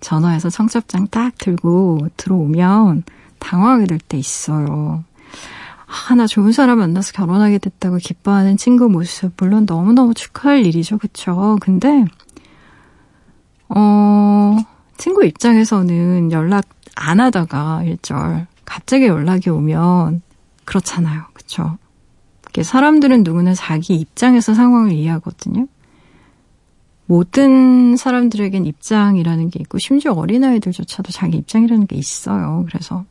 전화해서 0.00 0.50
청첩장 0.50 1.08
딱 1.08 1.32
들고 1.38 2.08
들어오면 2.18 3.04
당황하게 3.38 3.86
될 3.86 3.98
때 3.98 4.18
있어요. 4.18 5.04
아, 5.86 6.14
나 6.14 6.26
좋은 6.26 6.52
사람 6.52 6.78
만나서 6.78 7.12
결혼하게 7.12 7.58
됐다고 7.58 7.96
기뻐하는 7.96 8.56
친구 8.56 8.88
모습, 8.90 9.32
물론 9.38 9.64
너무너무 9.64 10.12
축하할 10.12 10.66
일이죠. 10.66 10.98
그쵸? 10.98 11.56
근데, 11.60 12.04
어, 13.68 14.56
친구 14.96 15.24
입장에서는 15.24 16.32
연락 16.32 16.66
안 16.96 17.20
하다가 17.20 17.84
일절 17.84 18.46
갑자기 18.64 19.06
연락이 19.06 19.50
오면 19.50 20.22
그렇잖아요. 20.64 21.24
그쵸? 21.32 21.78
사람들은 22.62 23.24
누구나 23.24 23.52
자기 23.52 23.96
입장에서 23.96 24.54
상황을 24.54 24.92
이해하거든요. 24.92 25.66
모든 27.06 27.96
사람들에겐 27.96 28.64
입장이라는 28.64 29.50
게 29.50 29.60
있고, 29.60 29.78
심지어 29.78 30.12
어린아이들조차도 30.12 31.12
자기 31.12 31.36
입장이라는 31.38 31.86
게 31.86 31.96
있어요. 31.96 32.64
그래서 32.68 33.04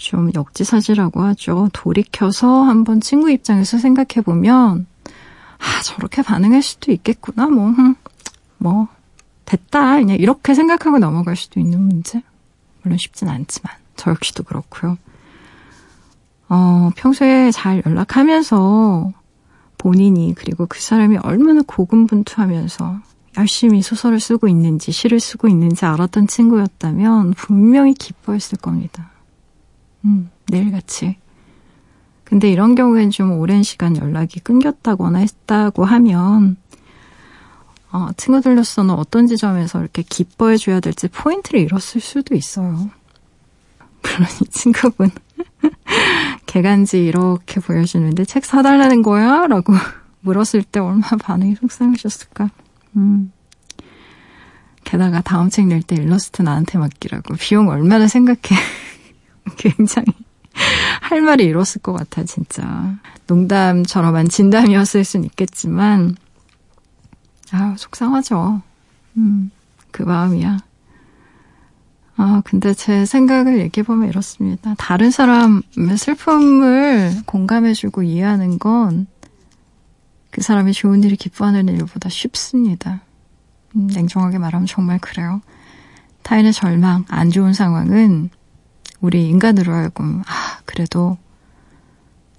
좀 0.00 0.30
역지사지라고 0.34 1.20
하죠. 1.22 1.68
돌이켜서 1.72 2.62
한번 2.62 3.00
친구 3.00 3.30
입장에서 3.30 3.76
생각해 3.76 4.24
보면 4.24 4.86
아 5.58 5.82
저렇게 5.82 6.22
반응할 6.22 6.62
수도 6.62 6.90
있겠구나. 6.90 7.48
뭐, 7.48 7.72
뭐 8.56 8.88
됐다. 9.44 9.98
그냥 9.98 10.16
이렇게 10.16 10.54
생각하고 10.54 10.98
넘어갈 10.98 11.36
수도 11.36 11.60
있는 11.60 11.82
문제. 11.82 12.22
물론 12.82 12.98
쉽진 12.98 13.28
않지만 13.28 13.72
저 13.96 14.10
역시도 14.10 14.44
그렇고요. 14.44 14.96
어, 16.48 16.90
평소에 16.96 17.50
잘 17.52 17.82
연락하면서 17.86 19.12
본인이 19.78 20.34
그리고 20.36 20.66
그 20.66 20.80
사람이 20.80 21.18
얼마나 21.18 21.62
고군분투하면서 21.66 23.00
열심히 23.38 23.82
소설을 23.82 24.18
쓰고 24.18 24.48
있는지 24.48 24.92
시를 24.92 25.20
쓰고 25.20 25.48
있는지 25.48 25.86
알았던 25.86 26.26
친구였다면 26.26 27.34
분명히 27.34 27.94
기뻐했을 27.94 28.58
겁니다. 28.58 29.10
음, 30.04 30.30
내일같이. 30.48 31.16
근데 32.24 32.50
이런 32.50 32.74
경우엔 32.74 33.10
좀 33.10 33.32
오랜 33.38 33.62
시간 33.62 33.96
연락이 33.96 34.40
끊겼다거나 34.40 35.18
했다고 35.18 35.84
하면, 35.84 36.56
어, 37.92 38.08
친구들로서는 38.16 38.94
어떤 38.94 39.26
지점에서 39.26 39.80
이렇게 39.80 40.02
기뻐해 40.02 40.56
줘야 40.56 40.80
될지 40.80 41.08
포인트를 41.08 41.60
잃었을 41.60 42.00
수도 42.00 42.34
있어요. 42.34 42.90
물론 44.02 44.28
이 44.42 44.44
친구분, 44.46 45.10
개간지 46.46 47.04
이렇게 47.04 47.60
보여주는데 47.60 48.24
책 48.24 48.44
사달라는 48.44 49.02
거야? 49.02 49.46
라고 49.46 49.74
물었을 50.20 50.62
때 50.62 50.80
얼마나 50.80 51.16
반응이 51.20 51.56
속상하셨을까. 51.56 52.50
음. 52.96 53.32
게다가 54.84 55.20
다음 55.20 55.50
책 55.50 55.66
낼 55.66 55.82
때 55.82 55.94
일러스트 55.96 56.42
나한테 56.42 56.78
맡기라고. 56.78 57.34
비용 57.34 57.68
얼마나 57.68 58.08
생각해. 58.08 58.38
굉장히 59.56 60.06
할 61.00 61.20
말이 61.22 61.44
이뤘을 61.44 61.80
것 61.82 61.92
같아, 61.92 62.24
진짜. 62.24 62.94
농담처럼한 63.26 64.28
진담이었을 64.28 65.04
순 65.04 65.24
있겠지만, 65.24 66.16
아 67.52 67.74
속상하죠. 67.76 68.62
음, 69.16 69.50
그 69.90 70.02
마음이야. 70.02 70.58
아, 72.16 72.42
근데 72.44 72.74
제 72.74 73.06
생각을 73.06 73.58
얘기해보면 73.60 74.08
이렇습니다. 74.08 74.74
다른 74.76 75.10
사람의 75.10 75.62
슬픔을 75.96 77.22
공감해주고 77.24 78.02
이해하는 78.02 78.58
건 78.58 79.06
그 80.30 80.42
사람이 80.42 80.72
좋은 80.72 81.02
일을 81.02 81.16
기뻐하는 81.16 81.68
일보다 81.68 82.08
쉽습니다. 82.08 83.00
음, 83.76 83.88
냉정하게 83.88 84.38
말하면 84.38 84.66
정말 84.66 84.98
그래요. 84.98 85.40
타인의 86.22 86.52
절망, 86.52 87.04
안 87.08 87.30
좋은 87.30 87.52
상황은 87.52 88.30
우리 89.00 89.28
인간으로 89.28 89.72
하여금, 89.72 90.22
아, 90.26 90.60
그래도 90.64 91.18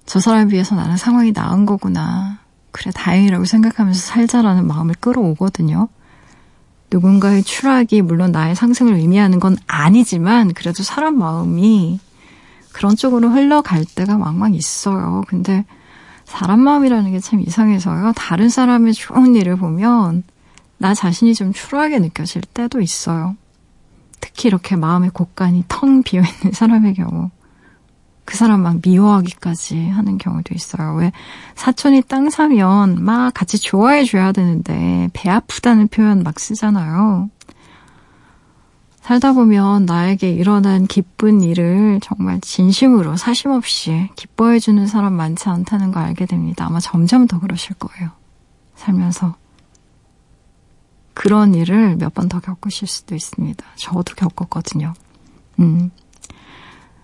저 0.06 0.20
사람 0.20 0.48
비해서 0.48 0.74
나는 0.74 0.96
상황이 0.96 1.32
나은 1.32 1.66
거구나. 1.66 2.40
그래, 2.72 2.90
다행이라고 2.94 3.44
생각하면서 3.44 4.00
살자라는 4.00 4.66
마음을 4.66 4.94
끌어오거든요. 4.98 5.88
누군가의 6.90 7.42
추락이 7.42 8.02
물론 8.02 8.32
나의 8.32 8.54
상승을 8.54 8.94
의미하는 8.94 9.40
건 9.40 9.56
아니지만, 9.66 10.52
그래도 10.54 10.82
사람 10.82 11.16
마음이 11.18 12.00
그런 12.72 12.96
쪽으로 12.96 13.30
흘러갈 13.30 13.84
때가 13.84 14.16
왕왕 14.16 14.54
있어요. 14.54 15.22
근데 15.28 15.64
사람 16.24 16.60
마음이라는 16.60 17.12
게 17.12 17.20
참 17.20 17.40
이상해서요. 17.40 18.12
다른 18.16 18.48
사람의 18.48 18.94
좋은 18.94 19.36
일을 19.36 19.56
보면 19.56 20.24
나 20.78 20.94
자신이 20.94 21.34
좀 21.34 21.52
추락하게 21.52 21.98
느껴질 22.00 22.42
때도 22.42 22.80
있어요. 22.80 23.36
특히 24.20 24.48
이렇게 24.48 24.76
마음의 24.76 25.10
곳간이 25.10 25.64
텅 25.68 26.02
비어있는 26.02 26.52
사람의 26.52 26.94
경우 26.94 27.30
그 28.24 28.36
사람 28.36 28.62
막 28.62 28.78
미워하기까지 28.84 29.88
하는 29.88 30.16
경우도 30.18 30.54
있어요. 30.54 30.94
왜 30.94 31.12
사촌이 31.56 32.02
땅 32.02 32.30
사면 32.30 33.02
막 33.04 33.34
같이 33.34 33.58
좋아해 33.58 34.04
줘야 34.04 34.32
되는데 34.32 35.08
배 35.12 35.28
아프다는 35.28 35.88
표현 35.88 36.22
막 36.22 36.38
쓰잖아요. 36.38 37.28
살다 39.00 39.32
보면 39.32 39.84
나에게 39.84 40.30
일어난 40.30 40.86
기쁜 40.86 41.42
일을 41.42 41.98
정말 42.00 42.40
진심으로 42.40 43.16
사심없이 43.16 44.08
기뻐해 44.14 44.60
주는 44.60 44.86
사람 44.86 45.14
많지 45.14 45.48
않다는 45.48 45.90
걸 45.90 46.04
알게 46.04 46.26
됩니다. 46.26 46.66
아마 46.66 46.78
점점 46.78 47.26
더 47.26 47.40
그러실 47.40 47.74
거예요. 47.76 48.10
살면서. 48.76 49.34
그런 51.14 51.54
일을 51.54 51.96
몇 51.96 52.14
번 52.14 52.28
더 52.28 52.40
겪으실 52.40 52.86
수도 52.88 53.14
있습니다. 53.14 53.64
저도 53.76 54.14
겪었거든요. 54.16 54.94
음. 55.58 55.90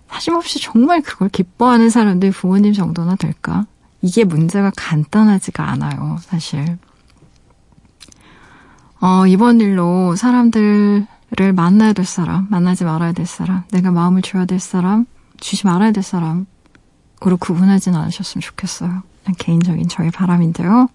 사심없이 0.09 0.61
정말 0.61 1.03
그걸 1.03 1.29
기뻐하는 1.29 1.91
사람들 1.91 2.33
부모님 2.33 2.73
정도나 2.73 3.17
될까? 3.17 3.67
이게 4.03 4.25
문제가 4.25 4.73
간단하지가 4.77 5.69
않아요, 5.71 6.19
사실. 6.21 6.79
어, 9.01 9.27
이번 9.27 9.61
일로 9.61 10.17
사람들을 10.17 11.07
만나야 11.55 11.93
될 11.93 12.05
사람, 12.05 12.47
만나지 12.51 12.85
말아야 12.85 13.13
될 13.13 13.27
사람, 13.27 13.63
내가 13.71 13.91
마음을 13.91 14.23
줘야 14.23 14.45
될 14.45 14.59
사람, 14.59 15.07
주지 15.39 15.67
말아야 15.67 15.93
될 15.93 16.03
사람으로 16.03 16.47
구분하진 17.39 17.95
않으셨으면 17.95 18.43
좋겠어요. 18.43 19.03
개인적인 19.39 19.89
저의 19.89 20.11
바람인데요. 20.11 20.89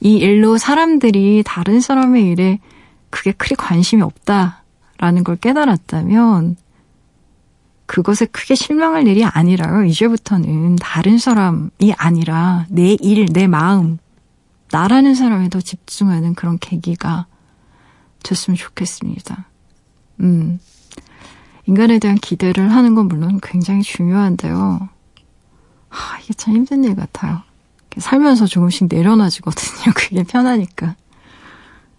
이 0.00 0.16
일로 0.16 0.58
사람들이 0.58 1.42
다른 1.46 1.80
사람의 1.80 2.26
일에 2.26 2.58
그게 3.10 3.32
크게 3.32 3.54
관심이 3.54 4.02
없다라는 4.02 5.24
걸 5.24 5.36
깨달았다면 5.36 6.56
그것에 7.90 8.24
크게 8.26 8.54
실망할 8.54 9.08
일이 9.08 9.24
아니라요. 9.24 9.82
이제부터는 9.82 10.76
다른 10.76 11.18
사람이 11.18 11.92
아니라 11.96 12.64
내 12.68 12.96
일, 13.00 13.26
내 13.32 13.48
마음, 13.48 13.98
나라는 14.70 15.16
사람에 15.16 15.48
더 15.48 15.60
집중하는 15.60 16.36
그런 16.36 16.56
계기가 16.60 17.26
됐으면 18.22 18.56
좋겠습니다. 18.56 19.44
음. 20.20 20.60
인간에 21.66 21.98
대한 21.98 22.16
기대를 22.16 22.70
하는 22.72 22.94
건 22.94 23.08
물론 23.08 23.40
굉장히 23.42 23.82
중요한데요. 23.82 24.88
하, 25.88 26.20
이게 26.20 26.32
참 26.34 26.54
힘든 26.54 26.84
일 26.84 26.94
같아요. 26.94 27.42
살면서 27.98 28.46
조금씩 28.46 28.86
내려놔지거든요. 28.88 29.94
그게 29.98 30.22
편하니까. 30.22 30.94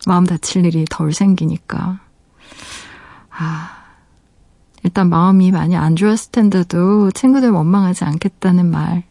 마음 0.07 0.25
다칠 0.25 0.65
일이 0.65 0.85
덜 0.89 1.11
생기니까. 1.11 1.99
아, 3.29 3.80
일단 4.83 5.09
마음이 5.09 5.51
많이 5.51 5.75
안 5.75 5.95
좋았을 5.95 6.31
텐데도 6.31 7.11
친구들 7.11 7.51
원망하지 7.51 8.03
않겠다는 8.03 8.69
말 8.69 9.03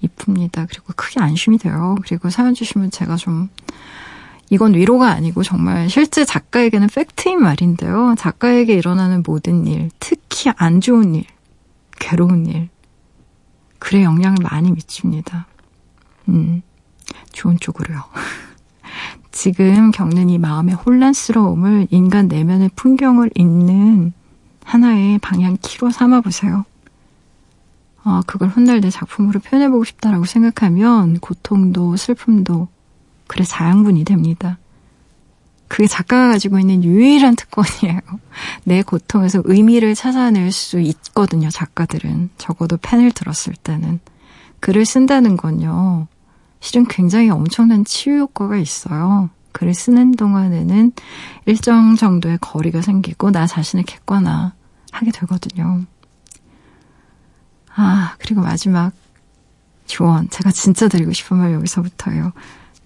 이쁩니다. 0.00 0.66
그리고 0.68 0.92
크게 0.94 1.20
안심이 1.20 1.58
돼요. 1.58 1.96
그리고 2.02 2.30
사연 2.30 2.54
주시면 2.54 2.90
제가 2.90 3.16
좀 3.16 3.48
이건 4.50 4.74
위로가 4.74 5.08
아니고 5.10 5.42
정말 5.42 5.88
실제 5.88 6.24
작가에게는 6.24 6.88
팩트인 6.88 7.40
말인데요. 7.40 8.14
작가에게 8.18 8.74
일어나는 8.74 9.22
모든 9.26 9.66
일, 9.66 9.90
특히 9.98 10.50
안 10.56 10.80
좋은 10.80 11.14
일, 11.14 11.24
괴로운 11.98 12.46
일. 12.46 12.68
글에 13.78 14.04
영향을 14.04 14.36
많이 14.42 14.70
미칩니다. 14.70 15.46
음, 16.28 16.62
좋은 17.32 17.56
쪽으로요. 17.58 18.02
지금 19.32 19.90
겪는 19.90 20.28
이 20.28 20.38
마음의 20.38 20.74
혼란스러움을 20.74 21.88
인간 21.90 22.28
내면의 22.28 22.70
풍경을 22.76 23.30
읽는 23.34 24.12
하나의 24.72 25.18
방향 25.18 25.58
키로 25.60 25.90
삼아보세요. 25.90 26.64
어, 28.04 28.20
그걸 28.26 28.48
훗날 28.48 28.80
내 28.80 28.88
작품으로 28.88 29.38
표현해보고 29.40 29.84
싶다라고 29.84 30.24
생각하면 30.24 31.18
고통도 31.20 31.96
슬픔도 31.96 32.68
그래 33.26 33.44
자양분이 33.44 34.04
됩니다. 34.04 34.58
그게 35.68 35.86
작가가 35.86 36.28
가지고 36.32 36.58
있는 36.58 36.84
유일한 36.84 37.36
특권이에요. 37.36 38.00
내 38.64 38.82
고통에서 38.82 39.42
의미를 39.44 39.94
찾아낼 39.94 40.50
수 40.50 40.80
있거든요, 40.80 41.50
작가들은. 41.50 42.30
적어도 42.38 42.78
펜을 42.78 43.12
들었을 43.12 43.54
때는. 43.54 44.00
글을 44.60 44.86
쓴다는 44.86 45.36
건요, 45.36 46.06
실은 46.60 46.86
굉장히 46.88 47.28
엄청난 47.28 47.84
치유 47.84 48.20
효과가 48.20 48.56
있어요. 48.56 49.28
글을 49.52 49.74
쓰는 49.74 50.12
동안에는 50.12 50.92
일정 51.44 51.94
정도의 51.96 52.38
거리가 52.40 52.80
생기고 52.80 53.32
나 53.32 53.46
자신을 53.46 53.84
객관화 53.84 54.54
하게 55.02 55.10
되거든요. 55.10 55.82
아, 57.74 58.14
그리고 58.18 58.40
마지막 58.40 58.92
조언. 59.86 60.28
제가 60.30 60.50
진짜 60.52 60.88
드리고 60.88 61.12
싶은 61.12 61.36
말 61.36 61.52
여기서부터예요. 61.52 62.32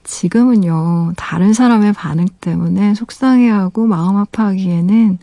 지금은요, 0.04 1.12
다른 1.16 1.52
사람의 1.52 1.92
반응 1.92 2.26
때문에 2.40 2.94
속상해하고 2.94 3.86
마음 3.86 4.16
아파하기에는 4.16 5.18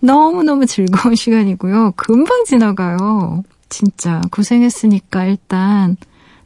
너무너무 0.00 0.66
즐거운 0.66 1.14
시간이고요. 1.16 1.92
금방 1.96 2.44
지나가요. 2.44 3.42
진짜 3.68 4.20
고생했으니까 4.30 5.24
일단 5.24 5.96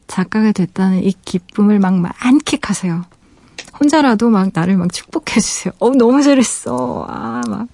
작가가 0.07 0.51
됐다는 0.51 1.03
이 1.03 1.13
기쁨을 1.25 1.79
막 1.79 1.95
만끽하세요. 1.95 3.03
혼자라도 3.79 4.29
막 4.29 4.51
나를 4.53 4.77
막 4.77 4.91
축복해주세요. 4.91 5.73
어, 5.79 5.89
너무 5.91 6.23
잘했어. 6.23 7.05
아, 7.09 7.41
막. 7.49 7.67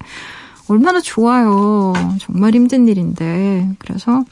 얼마나 0.72 1.00
좋아요. 1.00 1.92
정말 2.18 2.54
힘든 2.54 2.88
일인데. 2.88 3.70
그래서 3.78 4.24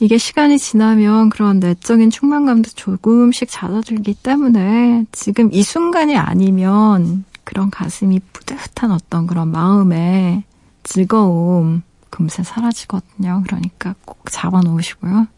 이게 0.00 0.18
시간이 0.18 0.58
지나면 0.58 1.30
그런 1.30 1.58
내적인 1.58 2.10
충만감도 2.10 2.70
조금씩 2.70 3.48
잦아들기 3.50 4.14
때문에 4.14 5.06
지금 5.12 5.50
이 5.52 5.62
순간이 5.62 6.16
아니면 6.16 7.24
그런 7.44 7.70
가슴이 7.70 8.20
뿌듯한 8.32 8.90
어떤 8.90 9.26
그런 9.26 9.50
마음의 9.50 10.42
즐거움 10.82 11.82
금세 12.10 12.42
사라지거든요. 12.42 13.42
그러니까 13.46 13.94
꼭 14.04 14.24
잡아놓으시고요. 14.30 15.28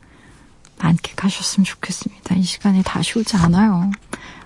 만끽하셨으면 0.79 1.65
좋겠습니다. 1.65 2.37
이 2.37 2.43
시간이 2.43 2.83
다시 2.83 3.19
오지 3.19 3.37
않아요. 3.37 3.91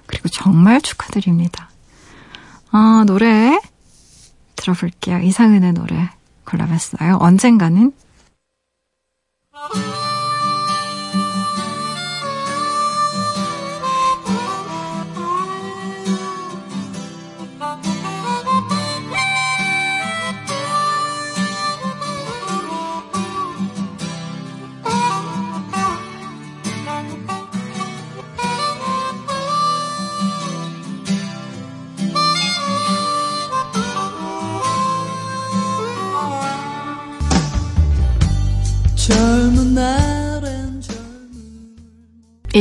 그리고 0.06 0.28
정말 0.28 0.80
축하드립니다. 0.80 1.70
아, 2.70 3.04
노래 3.06 3.58
들어볼게요. 4.62 5.18
이상은의 5.18 5.72
노래 5.72 6.08
골라봤어요. 6.44 7.18
언젠가는 7.20 7.92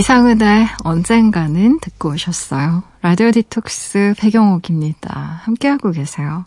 이상은의 0.01 0.65
언젠가는 0.83 1.79
듣고 1.79 2.09
오셨어요. 2.09 2.81
라디오 3.03 3.29
디톡스 3.29 4.15
배경옥입니다. 4.17 5.41
함께하고 5.43 5.91
계세요. 5.91 6.43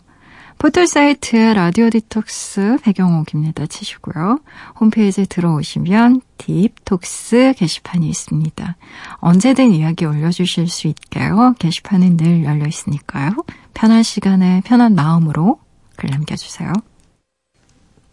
포털 0.57 0.87
사이트에 0.87 1.53
라디오 1.53 1.89
디톡스 1.89 2.79
배경옥입니다 2.83 3.65
치시고요. 3.67 4.39
홈페이지에 4.77 5.23
들어오시면 5.23 6.19
딥톡스 6.37 7.53
게시판이 7.55 8.09
있습니다. 8.09 8.75
언제든 9.19 9.71
이야기 9.71 10.03
올려주실 10.03 10.67
수 10.67 10.87
있게요. 10.87 11.55
게시판은 11.57 12.17
늘 12.17 12.43
열려 12.43 12.67
있으니까요. 12.67 13.31
편한 13.73 14.03
시간에 14.03 14.63
편한 14.65 14.95
마음으로 14.95 15.61
글 15.95 16.09
남겨주세요. 16.09 16.73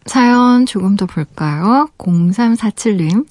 사연 0.06 0.66
조금 0.66 0.96
더 0.96 1.06
볼까요? 1.06 1.88
0347님. 1.98 3.26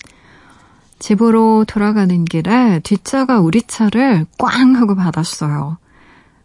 집으로 1.02 1.66
돌아가는 1.66 2.24
길에 2.26 2.80
뒷차가 2.80 3.40
우리 3.40 3.64
차를 3.64 4.26
꽝 4.38 4.76
하고 4.76 4.96
받았어요. 4.96 5.78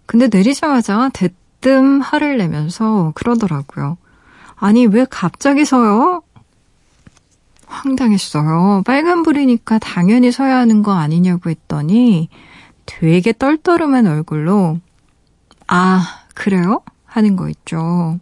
근데 0.06 0.28
내리자마자 0.28 1.10
대뜸 1.12 2.00
화를 2.00 2.38
내면서 2.38 3.12
그러더라고요. 3.14 3.98
아니, 4.56 4.86
왜 4.86 5.06
갑자기 5.08 5.64
서요? 5.66 6.22
황당했어요. 7.66 8.82
빨간불이니까 8.86 9.78
당연히 9.78 10.32
서야 10.32 10.56
하는 10.56 10.82
거 10.82 10.92
아니냐고 10.92 11.50
했더니 11.50 12.30
되게 12.86 13.32
떨떠름한 13.36 14.06
얼굴로 14.06 14.80
아, 15.66 16.22
그래요? 16.34 16.82
하는 17.04 17.36
거 17.36 17.48
있죠. 17.50 18.18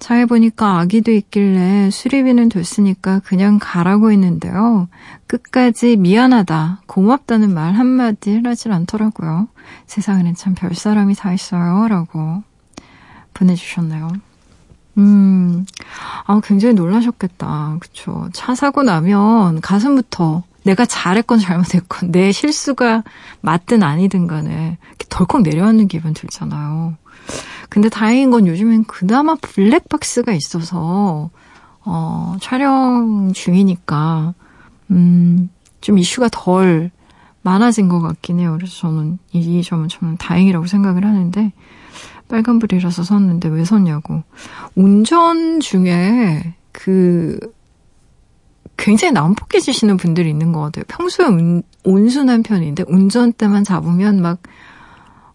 차에 0.00 0.24
보니까 0.24 0.78
아기도 0.80 1.12
있길래 1.12 1.90
수리비는 1.90 2.48
됐으니까 2.48 3.20
그냥 3.20 3.58
가라고 3.60 4.10
했는데요. 4.10 4.88
끝까지 5.26 5.96
미안하다, 5.96 6.82
고맙다는 6.86 7.52
말 7.54 7.74
한마디 7.74 8.40
하질 8.44 8.72
않더라고요. 8.72 9.48
세상에는 9.86 10.34
참 10.34 10.54
별 10.54 10.74
사람이 10.74 11.14
다 11.14 11.32
있어요. 11.32 11.86
라고 11.88 12.42
보내주셨네요. 13.34 14.10
음, 14.98 15.64
아, 16.26 16.40
굉장히 16.42 16.74
놀라셨겠다. 16.74 17.76
그쵸. 17.80 18.28
차 18.32 18.54
사고 18.54 18.82
나면 18.82 19.60
가슴부터 19.60 20.42
내가 20.64 20.84
잘했건 20.84 21.38
잘못했건 21.38 22.12
내 22.12 22.32
실수가 22.32 23.02
맞든 23.40 23.82
아니든 23.82 24.26
간에 24.26 24.78
덜컥 25.08 25.42
내려앉는 25.42 25.88
기분 25.88 26.14
들잖아요. 26.14 26.96
근데 27.68 27.88
다행인 27.88 28.30
건 28.30 28.46
요즘엔 28.46 28.84
그나마 28.84 29.36
블랙박스가 29.36 30.32
있어서, 30.32 31.30
어, 31.84 32.36
촬영 32.40 33.32
중이니까, 33.32 34.34
음, 34.90 35.50
좀 35.80 35.98
이슈가 35.98 36.28
덜 36.32 36.90
많아진 37.42 37.88
것 37.88 38.00
같긴 38.00 38.40
해요. 38.40 38.54
그래서 38.56 38.74
저는 38.80 39.18
이 39.32 39.62
점은 39.62 39.88
정말 39.88 40.16
다행이라고 40.18 40.66
생각을 40.66 41.04
하는데, 41.04 41.52
빨간불이라서 42.28 43.02
섰는데 43.02 43.48
왜 43.48 43.64
섰냐고. 43.64 44.22
운전 44.74 45.60
중에 45.60 46.54
그, 46.72 47.38
굉장히 48.80 49.12
난폭해지시는 49.12 49.98
분들이 49.98 50.30
있는 50.30 50.52
것 50.52 50.62
같아요. 50.62 50.84
평소에 50.88 51.26
운, 51.26 51.62
온순한 51.84 52.42
편인데, 52.42 52.84
운전대만 52.88 53.62
잡으면 53.62 54.22
막, 54.22 54.38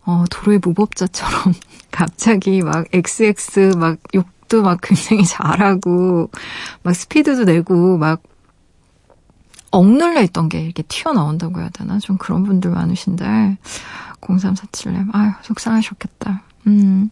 어, 0.03 0.25
도로의 0.29 0.59
무법자처럼 0.61 1.53
갑자기 1.91 2.61
막 2.61 2.85
XX 2.91 3.77
막 3.77 3.97
욕도 4.13 4.61
막 4.61 4.79
굉장히 4.81 5.25
잘하고 5.25 6.29
막 6.83 6.95
스피드도 6.95 7.45
내고 7.45 7.97
막 7.97 8.21
억눌려 9.71 10.21
있던 10.23 10.47
게 10.49 10.61
이렇게 10.61 10.83
튀어나온다고 10.83 11.59
해야 11.59 11.69
되나? 11.69 11.97
좀 11.99 12.17
그런 12.17 12.43
분들 12.43 12.69
많으신데 12.71 13.57
0347님 14.21 15.09
아유 15.13 15.31
속상하셨겠다. 15.41 16.43
음 16.67 17.09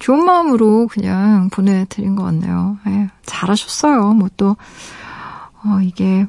좋은 0.00 0.24
마음으로 0.24 0.88
그냥 0.88 1.50
보내드린 1.50 2.16
것 2.16 2.24
같네요. 2.24 2.78
예, 2.88 3.10
잘하셨어요. 3.26 4.12
뭐 4.14 4.28
또 4.36 4.56
어, 5.64 5.80
이게 5.82 6.26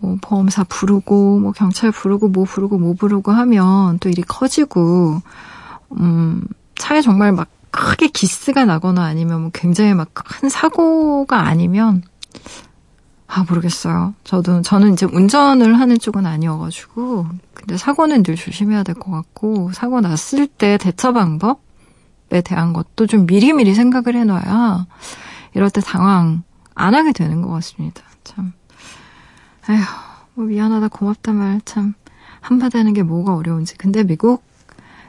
뭐 0.00 0.16
보험사 0.20 0.64
부르고 0.64 1.40
뭐 1.40 1.52
경찰 1.52 1.90
부르고 1.90 2.28
뭐 2.28 2.44
부르고 2.44 2.78
뭐 2.78 2.94
부르고 2.94 3.32
하면 3.32 3.98
또 3.98 4.08
일이 4.10 4.22
커지고 4.22 5.22
음 5.92 6.42
차에 6.76 7.00
정말 7.00 7.32
막 7.32 7.48
크게 7.70 8.08
기스가 8.08 8.64
나거나 8.64 9.02
아니면 9.04 9.40
뭐 9.42 9.50
굉장히 9.54 9.94
막 9.94 10.08
큰 10.14 10.48
사고가 10.48 11.40
아니면 11.46 12.02
아 13.28 13.44
모르겠어요. 13.48 14.14
저도 14.24 14.62
저는 14.62 14.92
이제 14.92 15.06
운전을 15.06 15.78
하는 15.80 15.98
쪽은 15.98 16.26
아니어가지고 16.26 17.26
근데 17.54 17.76
사고는 17.76 18.22
늘 18.22 18.36
조심해야 18.36 18.82
될 18.82 18.94
것 18.94 19.10
같고 19.10 19.72
사고 19.72 20.00
났을 20.00 20.46
때 20.46 20.76
대처 20.78 21.12
방법에 21.12 22.40
대한 22.44 22.72
것도 22.72 23.06
좀 23.06 23.26
미리미리 23.26 23.74
생각을 23.74 24.14
해놔야 24.16 24.86
이럴 25.54 25.70
때 25.70 25.80
당황 25.80 26.42
안 26.74 26.94
하게 26.94 27.12
되는 27.12 27.40
것 27.42 27.48
같습니다. 27.50 28.02
참. 28.24 28.52
에휴, 29.68 29.80
뭐 30.34 30.44
미안하다, 30.46 30.88
고맙다 30.88 31.32
말 31.32 31.60
참 31.64 31.94
한마디 32.40 32.76
하는 32.76 32.92
게 32.92 33.02
뭐가 33.02 33.34
어려운지. 33.34 33.76
근데 33.76 34.04
미국에 34.04 34.38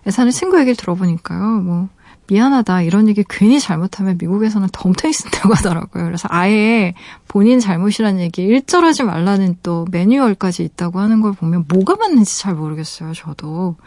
사는 0.10 0.32
친구 0.32 0.58
얘기를 0.60 0.76
들어보니까요, 0.76 1.62
뭐, 1.62 1.89
미안하다 2.30 2.82
이런 2.82 3.08
얘기 3.08 3.24
괜히 3.30 3.60
잘못하면 3.60 4.18
미국에서는 4.20 4.68
덤터 4.72 5.08
있다고 5.08 5.53
하더라고요. 5.55 6.03
그래서 6.03 6.28
아예 6.32 6.93
본인 7.28 7.60
잘못이라는 7.60 8.20
얘기 8.20 8.41
일절하지 8.41 9.03
말라는 9.03 9.58
또 9.64 9.86
매뉴얼까지 9.91 10.64
있다고 10.64 10.99
하는 10.99 11.22
걸 11.22 11.32
보면 11.32 11.66
뭐가 11.70 11.95
맞는지 11.95 12.39
잘 12.39 12.55
모르겠어요. 12.55 13.14
저도 13.14 13.78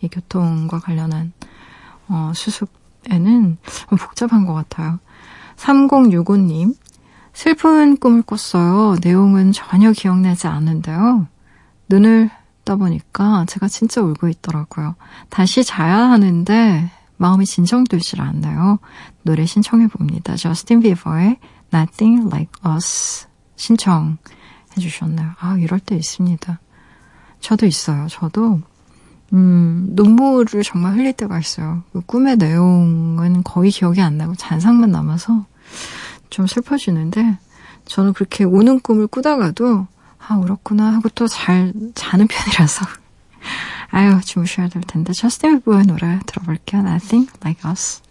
이 0.00 0.08
교통과 0.08 0.78
관련한 0.78 1.32
어, 2.08 2.30
수습에는 2.34 3.58
복잡한 3.98 4.46
것 4.46 4.54
같아요. 4.54 5.00
3065님 5.56 6.74
슬픈 7.38 7.96
꿈을 7.98 8.22
꿨어요. 8.22 8.96
내용은 9.00 9.52
전혀 9.52 9.92
기억나지 9.92 10.48
않는데요. 10.48 11.28
눈을 11.88 12.30
떠보니까 12.64 13.44
제가 13.46 13.68
진짜 13.68 14.02
울고 14.02 14.26
있더라고요. 14.26 14.96
다시 15.28 15.62
자야 15.62 16.10
하는데 16.10 16.90
마음이 17.16 17.46
진정되질 17.46 18.20
않나요? 18.20 18.80
노래 19.22 19.46
신청해 19.46 19.86
봅니다. 19.86 20.34
저스틴 20.34 20.80
비버의 20.80 21.38
Nothing 21.72 22.26
Like 22.26 22.74
Us 22.74 23.28
신청해 23.54 24.16
주셨나요? 24.80 25.30
아, 25.38 25.56
이럴 25.58 25.78
때 25.78 25.94
있습니다. 25.94 26.58
저도 27.38 27.66
있어요. 27.66 28.08
저도 28.10 28.60
음, 29.32 29.86
눈물을 29.90 30.64
정말 30.64 30.96
흘릴 30.96 31.12
때가 31.12 31.38
있어요. 31.38 31.84
그 31.92 32.00
꿈의 32.00 32.36
내용은 32.36 33.44
거의 33.44 33.70
기억이 33.70 34.00
안 34.00 34.18
나고 34.18 34.34
잔상만 34.34 34.90
남아서 34.90 35.46
좀 36.30 36.46
슬퍼지는데 36.46 37.38
저는 37.86 38.12
그렇게 38.12 38.44
우는 38.44 38.80
꿈을 38.80 39.06
꾸다가도 39.06 39.86
아, 40.26 40.38
그렇구나 40.40 40.92
하고 40.92 41.08
또 41.10 41.26
잘 41.26 41.72
자는 41.94 42.26
편이라서 42.26 42.84
아유, 43.90 44.20
주무셔야 44.22 44.68
될 44.68 44.82
텐데. 44.82 45.12
저스틴 45.14 45.60
비버의 45.60 45.86
노래 45.86 46.18
들어볼게요. 46.26 46.82
Nothing 46.82 47.30
Like 47.42 47.70
Us. 47.70 48.02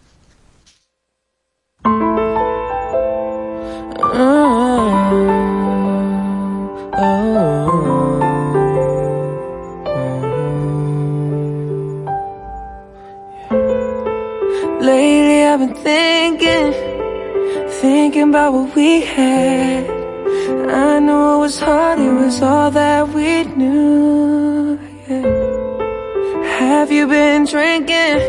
Thinking 18.17 18.29
about 18.29 18.53
what 18.53 18.75
we 18.75 19.01
had. 19.01 19.87
I 20.69 20.99
know 20.99 21.35
it 21.35 21.39
was 21.39 21.59
hard, 21.59 21.99
it 21.99 22.11
was 22.11 22.41
all 22.41 22.71
that 22.71 23.09
we 23.09 23.43
knew. 23.43 24.79
Yeah. 25.07 26.57
have 26.59 26.91
you 26.91 27.07
been 27.07 27.45
drinking 27.45 28.19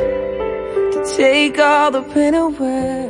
to 0.92 1.14
take 1.16 1.58
all 1.58 1.90
the 1.90 2.02
pain 2.02 2.34
away? 2.34 3.07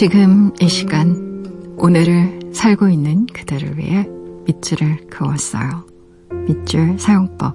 지금 0.00 0.50
이 0.62 0.66
시간 0.66 1.74
오늘을 1.76 2.54
살고 2.54 2.88
있는 2.88 3.26
그대를 3.26 3.76
위해 3.76 4.08
밑줄을 4.46 5.08
그었어요. 5.10 5.84
밑줄 6.46 6.98
사용법. 6.98 7.54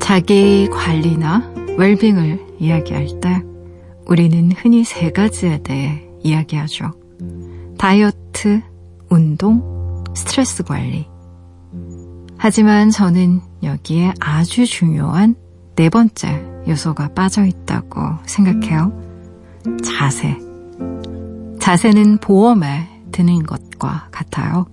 자기 0.00 0.66
관리나 0.72 1.52
웰빙을 1.76 2.46
이야기할 2.60 3.20
때 3.20 3.42
우리는 4.06 4.52
흔히 4.52 4.84
세 4.84 5.12
가지에 5.12 5.62
대해 5.62 6.02
이야기하죠. 6.22 6.92
다이어트, 7.76 8.62
운동, 9.10 10.02
스트레스 10.14 10.62
관리. 10.62 11.19
하지만 12.42 12.88
저는 12.88 13.42
여기에 13.62 14.14
아주 14.18 14.64
중요한 14.64 15.34
네 15.76 15.90
번째 15.90 16.42
요소가 16.66 17.08
빠져 17.08 17.44
있다고 17.44 18.00
생각해요. 18.24 18.90
자세. 19.84 20.38
자세는 21.60 22.16
보험에 22.16 22.88
드는 23.12 23.42
것과 23.42 24.08
같아요. 24.10 24.64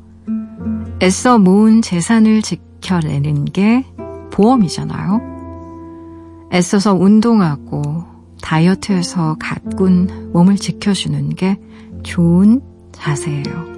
애써 1.03 1.37
모은 1.37 1.81
재산을 1.81 2.41
지켜내는 2.41 3.43
게 3.43 3.83
보험이잖아요. 4.31 6.47
애써서 6.53 6.93
운동하고 6.93 8.05
다이어트에서 8.41 9.35
가꾼 9.41 10.31
몸을 10.31 10.55
지켜주는 10.55 11.35
게 11.35 11.59
좋은 12.03 12.61
자세예요. 12.93 13.76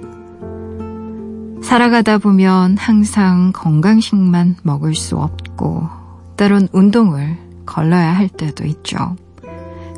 살아가다 1.70 2.18
보면 2.18 2.76
항상 2.76 3.52
건강식만 3.54 4.56
먹을 4.64 4.96
수 4.96 5.16
없고 5.16 5.88
때론 6.36 6.66
운동을 6.72 7.38
걸러야 7.64 8.10
할 8.10 8.28
때도 8.28 8.66
있죠. 8.66 9.14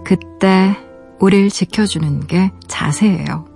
그때 0.04 0.76
우리를 1.18 1.48
지켜주는 1.48 2.26
게 2.26 2.52
자세예요. 2.68 3.46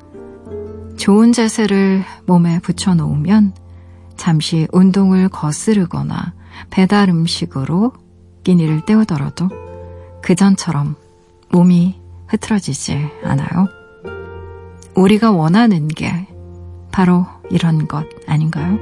좋은 0.97 1.35
자세를 1.35 2.05
몸에 2.25 2.59
붙여놓으면 2.61 3.53
잠시 4.17 4.67
운동을 4.73 5.29
거스르거나 5.29 6.33
배달 6.71 7.11
음식으로 7.11 7.93
끼니를 8.45 8.87
때우더라도 8.87 9.51
그전처럼 10.23 10.97
몸이 11.51 12.01
흐트러지지 12.29 13.11
않아요. 13.25 13.69
우리가 14.95 15.33
원하는 15.33 15.87
게 15.89 16.27
바로 16.91 17.27
이런 17.51 17.87
것 17.87 18.07
아닌가요? 18.27 18.79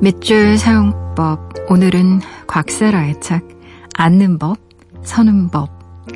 밑줄 0.00 0.56
사용법 0.58 1.54
오늘은 1.68 2.20
곽세라의 2.46 3.20
책 3.20 3.46
앉는 3.94 4.38
법, 4.38 4.56
서는 5.02 5.48
법, 5.50 5.68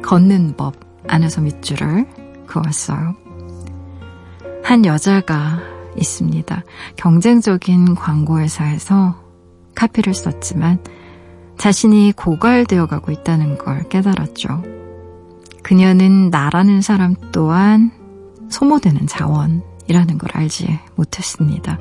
걷는 0.03 0.57
법 0.57 0.75
안에서 1.09 1.41
밑줄을 1.41 2.07
그었어요. 2.47 3.15
한 4.63 4.87
여자가 4.87 5.59
있습니다. 5.97 6.63
경쟁적인 6.97 7.97
광고회사에서 7.97 9.21
카피를 9.75 10.15
썼지만 10.15 10.79
자신이 11.63 12.11
고갈되어 12.17 12.87
가고 12.87 13.13
있다는 13.13 13.57
걸 13.57 13.89
깨달았죠. 13.89 14.65
그녀는 15.63 16.29
나라는 16.29 16.83
사람 16.83 17.15
또한 17.31 17.93
소모되는 18.51 19.07
자원이라는 19.07 20.19
걸 20.19 20.31
알지 20.33 20.81
못했습니다. 20.97 21.79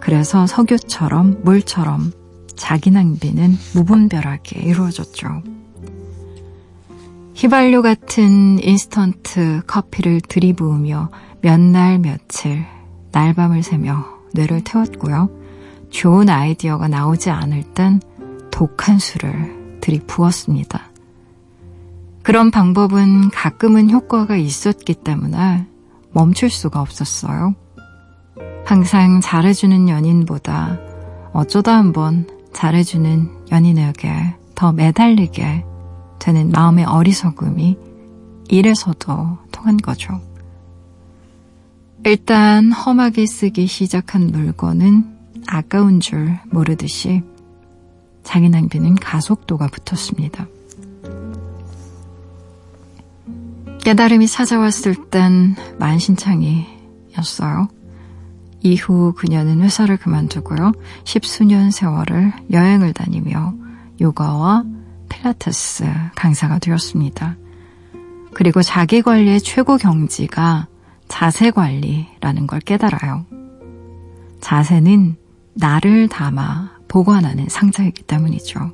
그래서 0.00 0.46
석유처럼 0.46 1.40
물처럼 1.44 2.12
자기 2.56 2.90
낭비는 2.90 3.56
무분별하게 3.74 4.60
이루어졌죠. 4.60 5.42
휘발유 7.36 7.80
같은 7.80 8.62
인스턴트 8.62 9.62
커피를 9.66 10.20
들이부으며 10.20 11.08
몇 11.40 11.58
날 11.58 11.98
며칠 12.00 12.66
날밤을 13.12 13.62
새며 13.62 14.04
뇌를 14.34 14.62
태웠고요. 14.62 15.30
좋은 15.88 16.28
아이디어가 16.28 16.88
나오지 16.88 17.30
않을 17.30 17.62
땐 17.72 18.02
독한 18.56 18.98
술을 18.98 19.80
들이부었습니다. 19.82 20.90
그런 22.22 22.50
방법은 22.50 23.28
가끔은 23.28 23.90
효과가 23.90 24.36
있었기 24.36 24.94
때문에 24.94 25.66
멈출 26.12 26.48
수가 26.48 26.80
없었어요. 26.80 27.54
항상 28.64 29.20
잘해주는 29.20 29.90
연인보다 29.90 30.78
어쩌다 31.34 31.76
한번 31.76 32.26
잘해주는 32.54 33.28
연인에게 33.52 34.34
더 34.54 34.72
매달리게 34.72 35.66
되는 36.18 36.50
마음의 36.50 36.86
어리석음이 36.86 37.76
이래서도 38.48 39.36
통한 39.52 39.76
거죠. 39.76 40.18
일단 42.06 42.72
험하게 42.72 43.26
쓰기 43.26 43.66
시작한 43.66 44.28
물건은 44.28 45.04
아까운 45.46 46.00
줄 46.00 46.38
모르듯이 46.50 47.22
자기 48.26 48.48
낭비는 48.50 48.96
가속도가 48.96 49.68
붙었습니다. 49.68 50.48
깨달음이 53.82 54.26
찾아왔을 54.26 54.96
땐 55.10 55.54
만신창이였어요. 55.78 57.68
이후 58.62 59.14
그녀는 59.16 59.62
회사를 59.62 59.96
그만두고요. 59.96 60.72
십수년 61.04 61.70
세월을 61.70 62.32
여행을 62.50 62.92
다니며 62.92 63.54
요가와 64.00 64.64
필라테스 65.08 65.84
강사가 66.16 66.58
되었습니다. 66.58 67.36
그리고 68.34 68.60
자기 68.60 69.02
관리의 69.02 69.40
최고 69.40 69.76
경지가 69.76 70.66
자세 71.06 71.52
관리라는 71.52 72.48
걸 72.48 72.58
깨달아요. 72.58 73.24
자세는 74.40 75.14
나를 75.54 76.08
담아 76.08 76.75
보관하는 76.96 77.46
상자이기 77.50 78.04
때문이죠. 78.04 78.72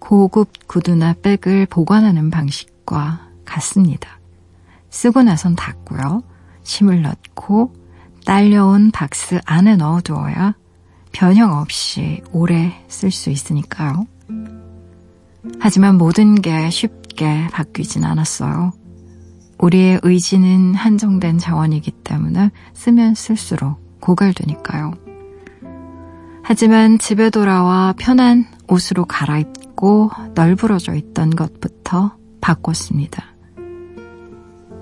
고급 0.00 0.66
구두나 0.66 1.14
백을 1.22 1.64
보관하는 1.66 2.28
방식과 2.28 3.20
같습니다. 3.44 4.18
쓰고 4.90 5.22
나선 5.22 5.54
닫고요. 5.54 6.24
심을 6.64 7.02
넣고 7.02 7.72
딸려온 8.26 8.90
박스 8.90 9.38
안에 9.44 9.76
넣어두어야 9.76 10.56
변형 11.12 11.52
없이 11.52 12.20
오래 12.32 12.72
쓸 12.88 13.12
수 13.12 13.30
있으니까요. 13.30 14.08
하지만 15.60 15.98
모든 15.98 16.34
게 16.34 16.68
쉽게 16.68 17.46
바뀌진 17.52 18.04
않았어요. 18.04 18.72
우리의 19.60 20.00
의지는 20.02 20.74
한정된 20.74 21.38
자원이기 21.38 21.92
때문에 21.92 22.50
쓰면 22.74 23.14
쓸수록 23.14 24.00
고갈되니까요. 24.00 25.09
하지만 26.42 26.98
집에 26.98 27.30
돌아와 27.30 27.94
편한 27.98 28.46
옷으로 28.68 29.04
갈아입고 29.04 30.10
널브러져 30.34 30.94
있던 30.94 31.30
것부터 31.30 32.16
바꿨습니다. 32.40 33.24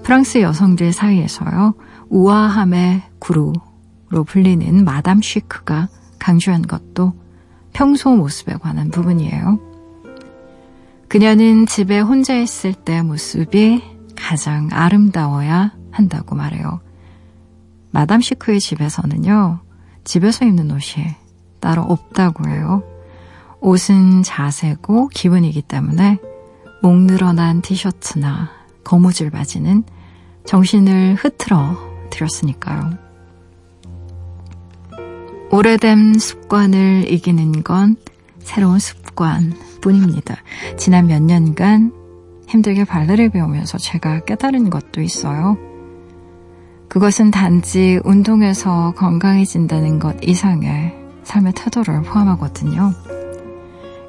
프랑스 0.02 0.40
여성들 0.40 0.92
사이에서요, 0.92 1.74
우아함의 2.08 3.02
구루로 3.18 4.24
불리는 4.26 4.84
마담 4.84 5.20
쉬크가 5.20 5.88
강조한 6.18 6.62
것도 6.62 7.12
평소 7.72 8.16
모습에 8.16 8.54
관한 8.54 8.90
부분이에요. 8.90 9.60
그녀는 11.08 11.66
집에 11.66 12.00
혼자 12.00 12.34
있을 12.34 12.72
때 12.72 13.02
모습이 13.02 13.82
가장 14.16 14.68
아름다워야 14.72 15.74
한다고 15.90 16.34
말해요. 16.34 16.80
마담 17.90 18.20
시크의 18.20 18.60
집에서는요, 18.60 19.60
집에서 20.04 20.44
입는 20.44 20.70
옷이 20.70 21.06
따로 21.60 21.82
없다고 21.82 22.48
해요. 22.48 22.82
옷은 23.60 24.22
자세고 24.22 25.08
기분이기 25.08 25.62
때문에 25.62 26.18
목 26.82 26.96
늘어난 26.96 27.60
티셔츠나 27.60 28.50
거무줄 28.84 29.30
바지는 29.30 29.84
정신을 30.44 31.16
흐트러 31.16 31.76
드렸으니까요. 32.10 32.90
오래된 35.50 36.18
습관을 36.18 37.10
이기는 37.10 37.62
건 37.64 37.96
새로운 38.40 38.78
습관 38.78 39.54
뿐입니다. 39.80 40.36
지난 40.76 41.06
몇 41.06 41.22
년간 41.22 41.92
힘들게 42.48 42.84
발레를 42.84 43.30
배우면서 43.30 43.78
제가 43.78 44.20
깨달은 44.20 44.70
것도 44.70 45.02
있어요. 45.02 45.58
그것은 46.88 47.30
단지 47.30 48.00
운동해서 48.04 48.94
건강해진다는 48.96 49.98
것 49.98 50.16
이상의 50.22 50.97
삶의 51.28 51.52
태도를 51.52 52.02
포함하거든요. 52.02 52.94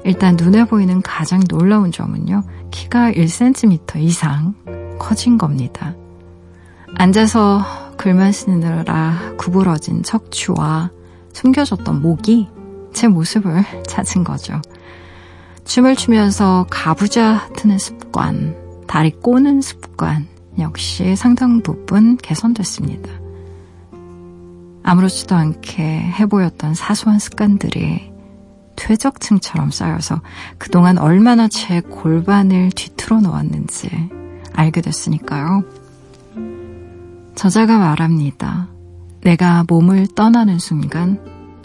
일단 0.04 0.36
눈에 0.36 0.64
보이는 0.64 1.02
가장 1.02 1.40
놀라운 1.48 1.92
점은요, 1.92 2.42
키가 2.70 3.12
1cm 3.12 3.96
이상 3.96 4.54
커진 4.98 5.36
겁니다. 5.36 5.94
앉아서 6.96 7.62
글만 7.98 8.32
쓰느라 8.32 9.18
구부러진 9.36 10.02
척추와 10.02 10.90
숨겨졌던 11.34 12.00
목이 12.00 12.48
제 12.94 13.06
모습을 13.06 13.64
찾은 13.86 14.24
거죠. 14.24 14.60
춤을 15.66 15.96
추면서 15.96 16.66
가부좌 16.70 17.50
트는 17.54 17.78
습관, 17.78 18.56
다리 18.88 19.10
꼬는 19.10 19.60
습관 19.60 20.26
역시 20.58 21.14
상당 21.16 21.60
부분 21.60 22.16
개선됐습니다. 22.16 23.19
아무렇지도 24.82 25.34
않게 25.34 25.82
해보였던 26.18 26.74
사소한 26.74 27.18
습관들이 27.18 28.10
퇴적층처럼 28.76 29.70
쌓여서 29.70 30.22
그동안 30.58 30.98
얼마나 30.98 31.48
제 31.48 31.80
골반을 31.80 32.70
뒤틀어 32.74 33.20
놓았는지 33.20 33.90
알게 34.52 34.80
됐으니까요. 34.80 35.64
저자가 37.34 37.78
말합니다. 37.78 38.68
내가 39.22 39.64
몸을 39.68 40.06
떠나는 40.14 40.58
순간 40.58 41.20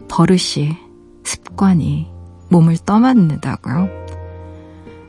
버릇이, 0.08 0.78
습관이 1.24 2.08
몸을 2.50 2.78
떠맡는다고요. 2.86 3.90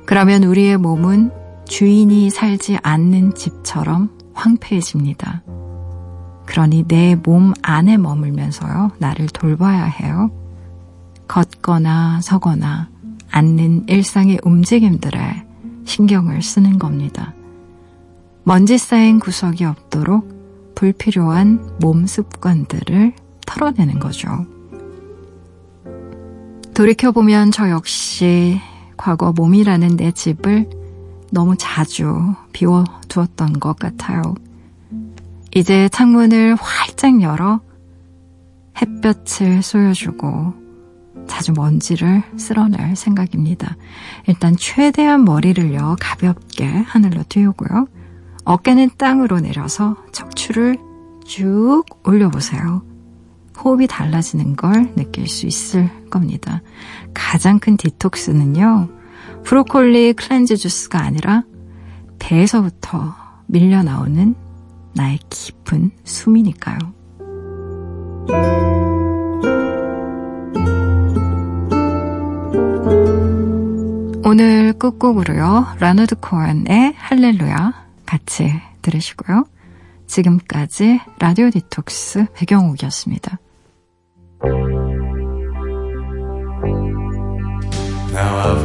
그러면 0.07 0.45
우리의 0.45 0.79
몸은 0.79 1.33
주인이 1.67 2.31
살지 2.31 2.79
않는 2.83 3.35
집처럼 3.35 4.11
황폐해집니다. 4.35 5.43
그러니 6.47 6.85
내 6.89 7.17
몸 7.17 7.53
안에 7.63 7.97
머물면서요, 7.97 8.93
나를 8.99 9.27
돌봐야 9.29 9.85
해요. 9.85 10.31
걷거나 11.29 12.21
서거나 12.23 12.89
앉는 13.31 13.89
일상의 13.89 14.39
움직임들에 14.45 15.45
신경을 15.85 16.43
쓰는 16.43 16.79
겁니다. 16.79 17.35
먼지 18.45 18.79
쌓인 18.79 19.19
구석이 19.19 19.65
없도록 19.65 20.73
불필요한 20.77 21.79
몸 21.81 22.07
습관들을 22.07 23.13
털어내는 23.47 23.99
거죠. 23.99 24.29
돌이켜보면 26.75 27.51
저 27.53 27.71
역시 27.71 28.61
과거 28.97 29.33
몸이라는 29.33 29.97
내 29.97 30.13
집을 30.13 30.69
너무 31.31 31.57
자주 31.59 32.35
비워두었던 32.53 33.59
것 33.59 33.79
같아요. 33.79 34.23
이제 35.55 35.89
창문을 35.89 36.57
활짝 36.57 37.23
열어 37.23 37.61
햇볕을 38.81 39.63
쏘여주고 39.63 40.67
자주 41.27 41.53
먼지를 41.53 42.23
쓸어낼 42.37 42.95
생각입니다. 42.95 43.77
일단 44.27 44.55
최대한 44.57 45.25
머리를요, 45.25 45.97
가볍게 46.01 46.67
하늘로 46.67 47.23
띄우고요. 47.29 47.89
어깨는 48.45 48.91
땅으로 48.97 49.41
내려서 49.41 49.97
척추를 50.13 50.79
쭉 51.25 51.85
올려보세요. 52.05 52.83
호흡이 53.59 53.87
달라지는 53.87 54.55
걸 54.55 54.95
느낄 54.95 55.27
수 55.27 55.47
있을 55.47 55.91
겁니다. 56.11 56.63
가장 57.15 57.59
큰 57.59 57.77
디톡스는요, 57.77 58.89
브로콜리 59.43 60.13
클렌즈 60.13 60.57
주스가 60.57 61.01
아니라 61.01 61.43
배에서부터 62.19 63.15
밀려 63.47 63.83
나오는 63.83 64.35
나의 64.97 65.19
깊은 65.29 65.91
숨이니까요. 66.05 66.79
오늘 74.25 74.73
끝곡으로요, 74.73 75.67
레너드 75.79 76.17
코언의 76.17 76.95
할렐루야 76.97 77.87
같이 78.07 78.51
들으시고요. 78.83 79.45
지금까지 80.07 81.01
라디오 81.19 81.51
디톡스 81.51 82.27
배경옥이었습니다. 82.35 83.39
Now 88.13 88.57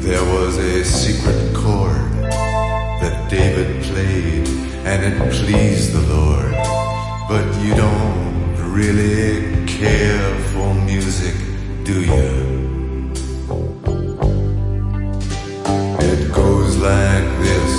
there 0.00 0.24
was 0.34 0.58
a 0.58 0.80
secret 0.80 1.54
chord 1.54 2.10
that 3.00 3.28
David 3.30 3.82
played 3.82 4.51
and 4.84 5.04
it 5.04 5.32
pleased 5.32 5.92
the 5.92 6.00
Lord. 6.14 6.52
But 7.28 7.46
you 7.62 7.74
don't 7.74 8.72
really 8.72 9.66
care 9.66 10.38
for 10.52 10.74
music, 10.74 11.34
do 11.84 12.02
you? 12.02 12.30
It 16.10 16.32
goes 16.32 16.76
like 16.78 17.26
this, 17.46 17.72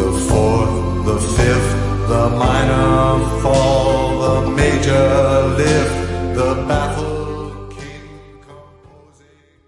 the 0.00 0.12
fourth, 0.28 1.06
the 1.06 1.18
fifth, 1.36 1.70
the 2.08 2.28
minor 2.30 3.40
fall, 3.42 4.20
the 4.20 4.50
major 4.50 5.08
lift, 5.56 6.34
the 6.34 6.64
baffled. 6.68 7.09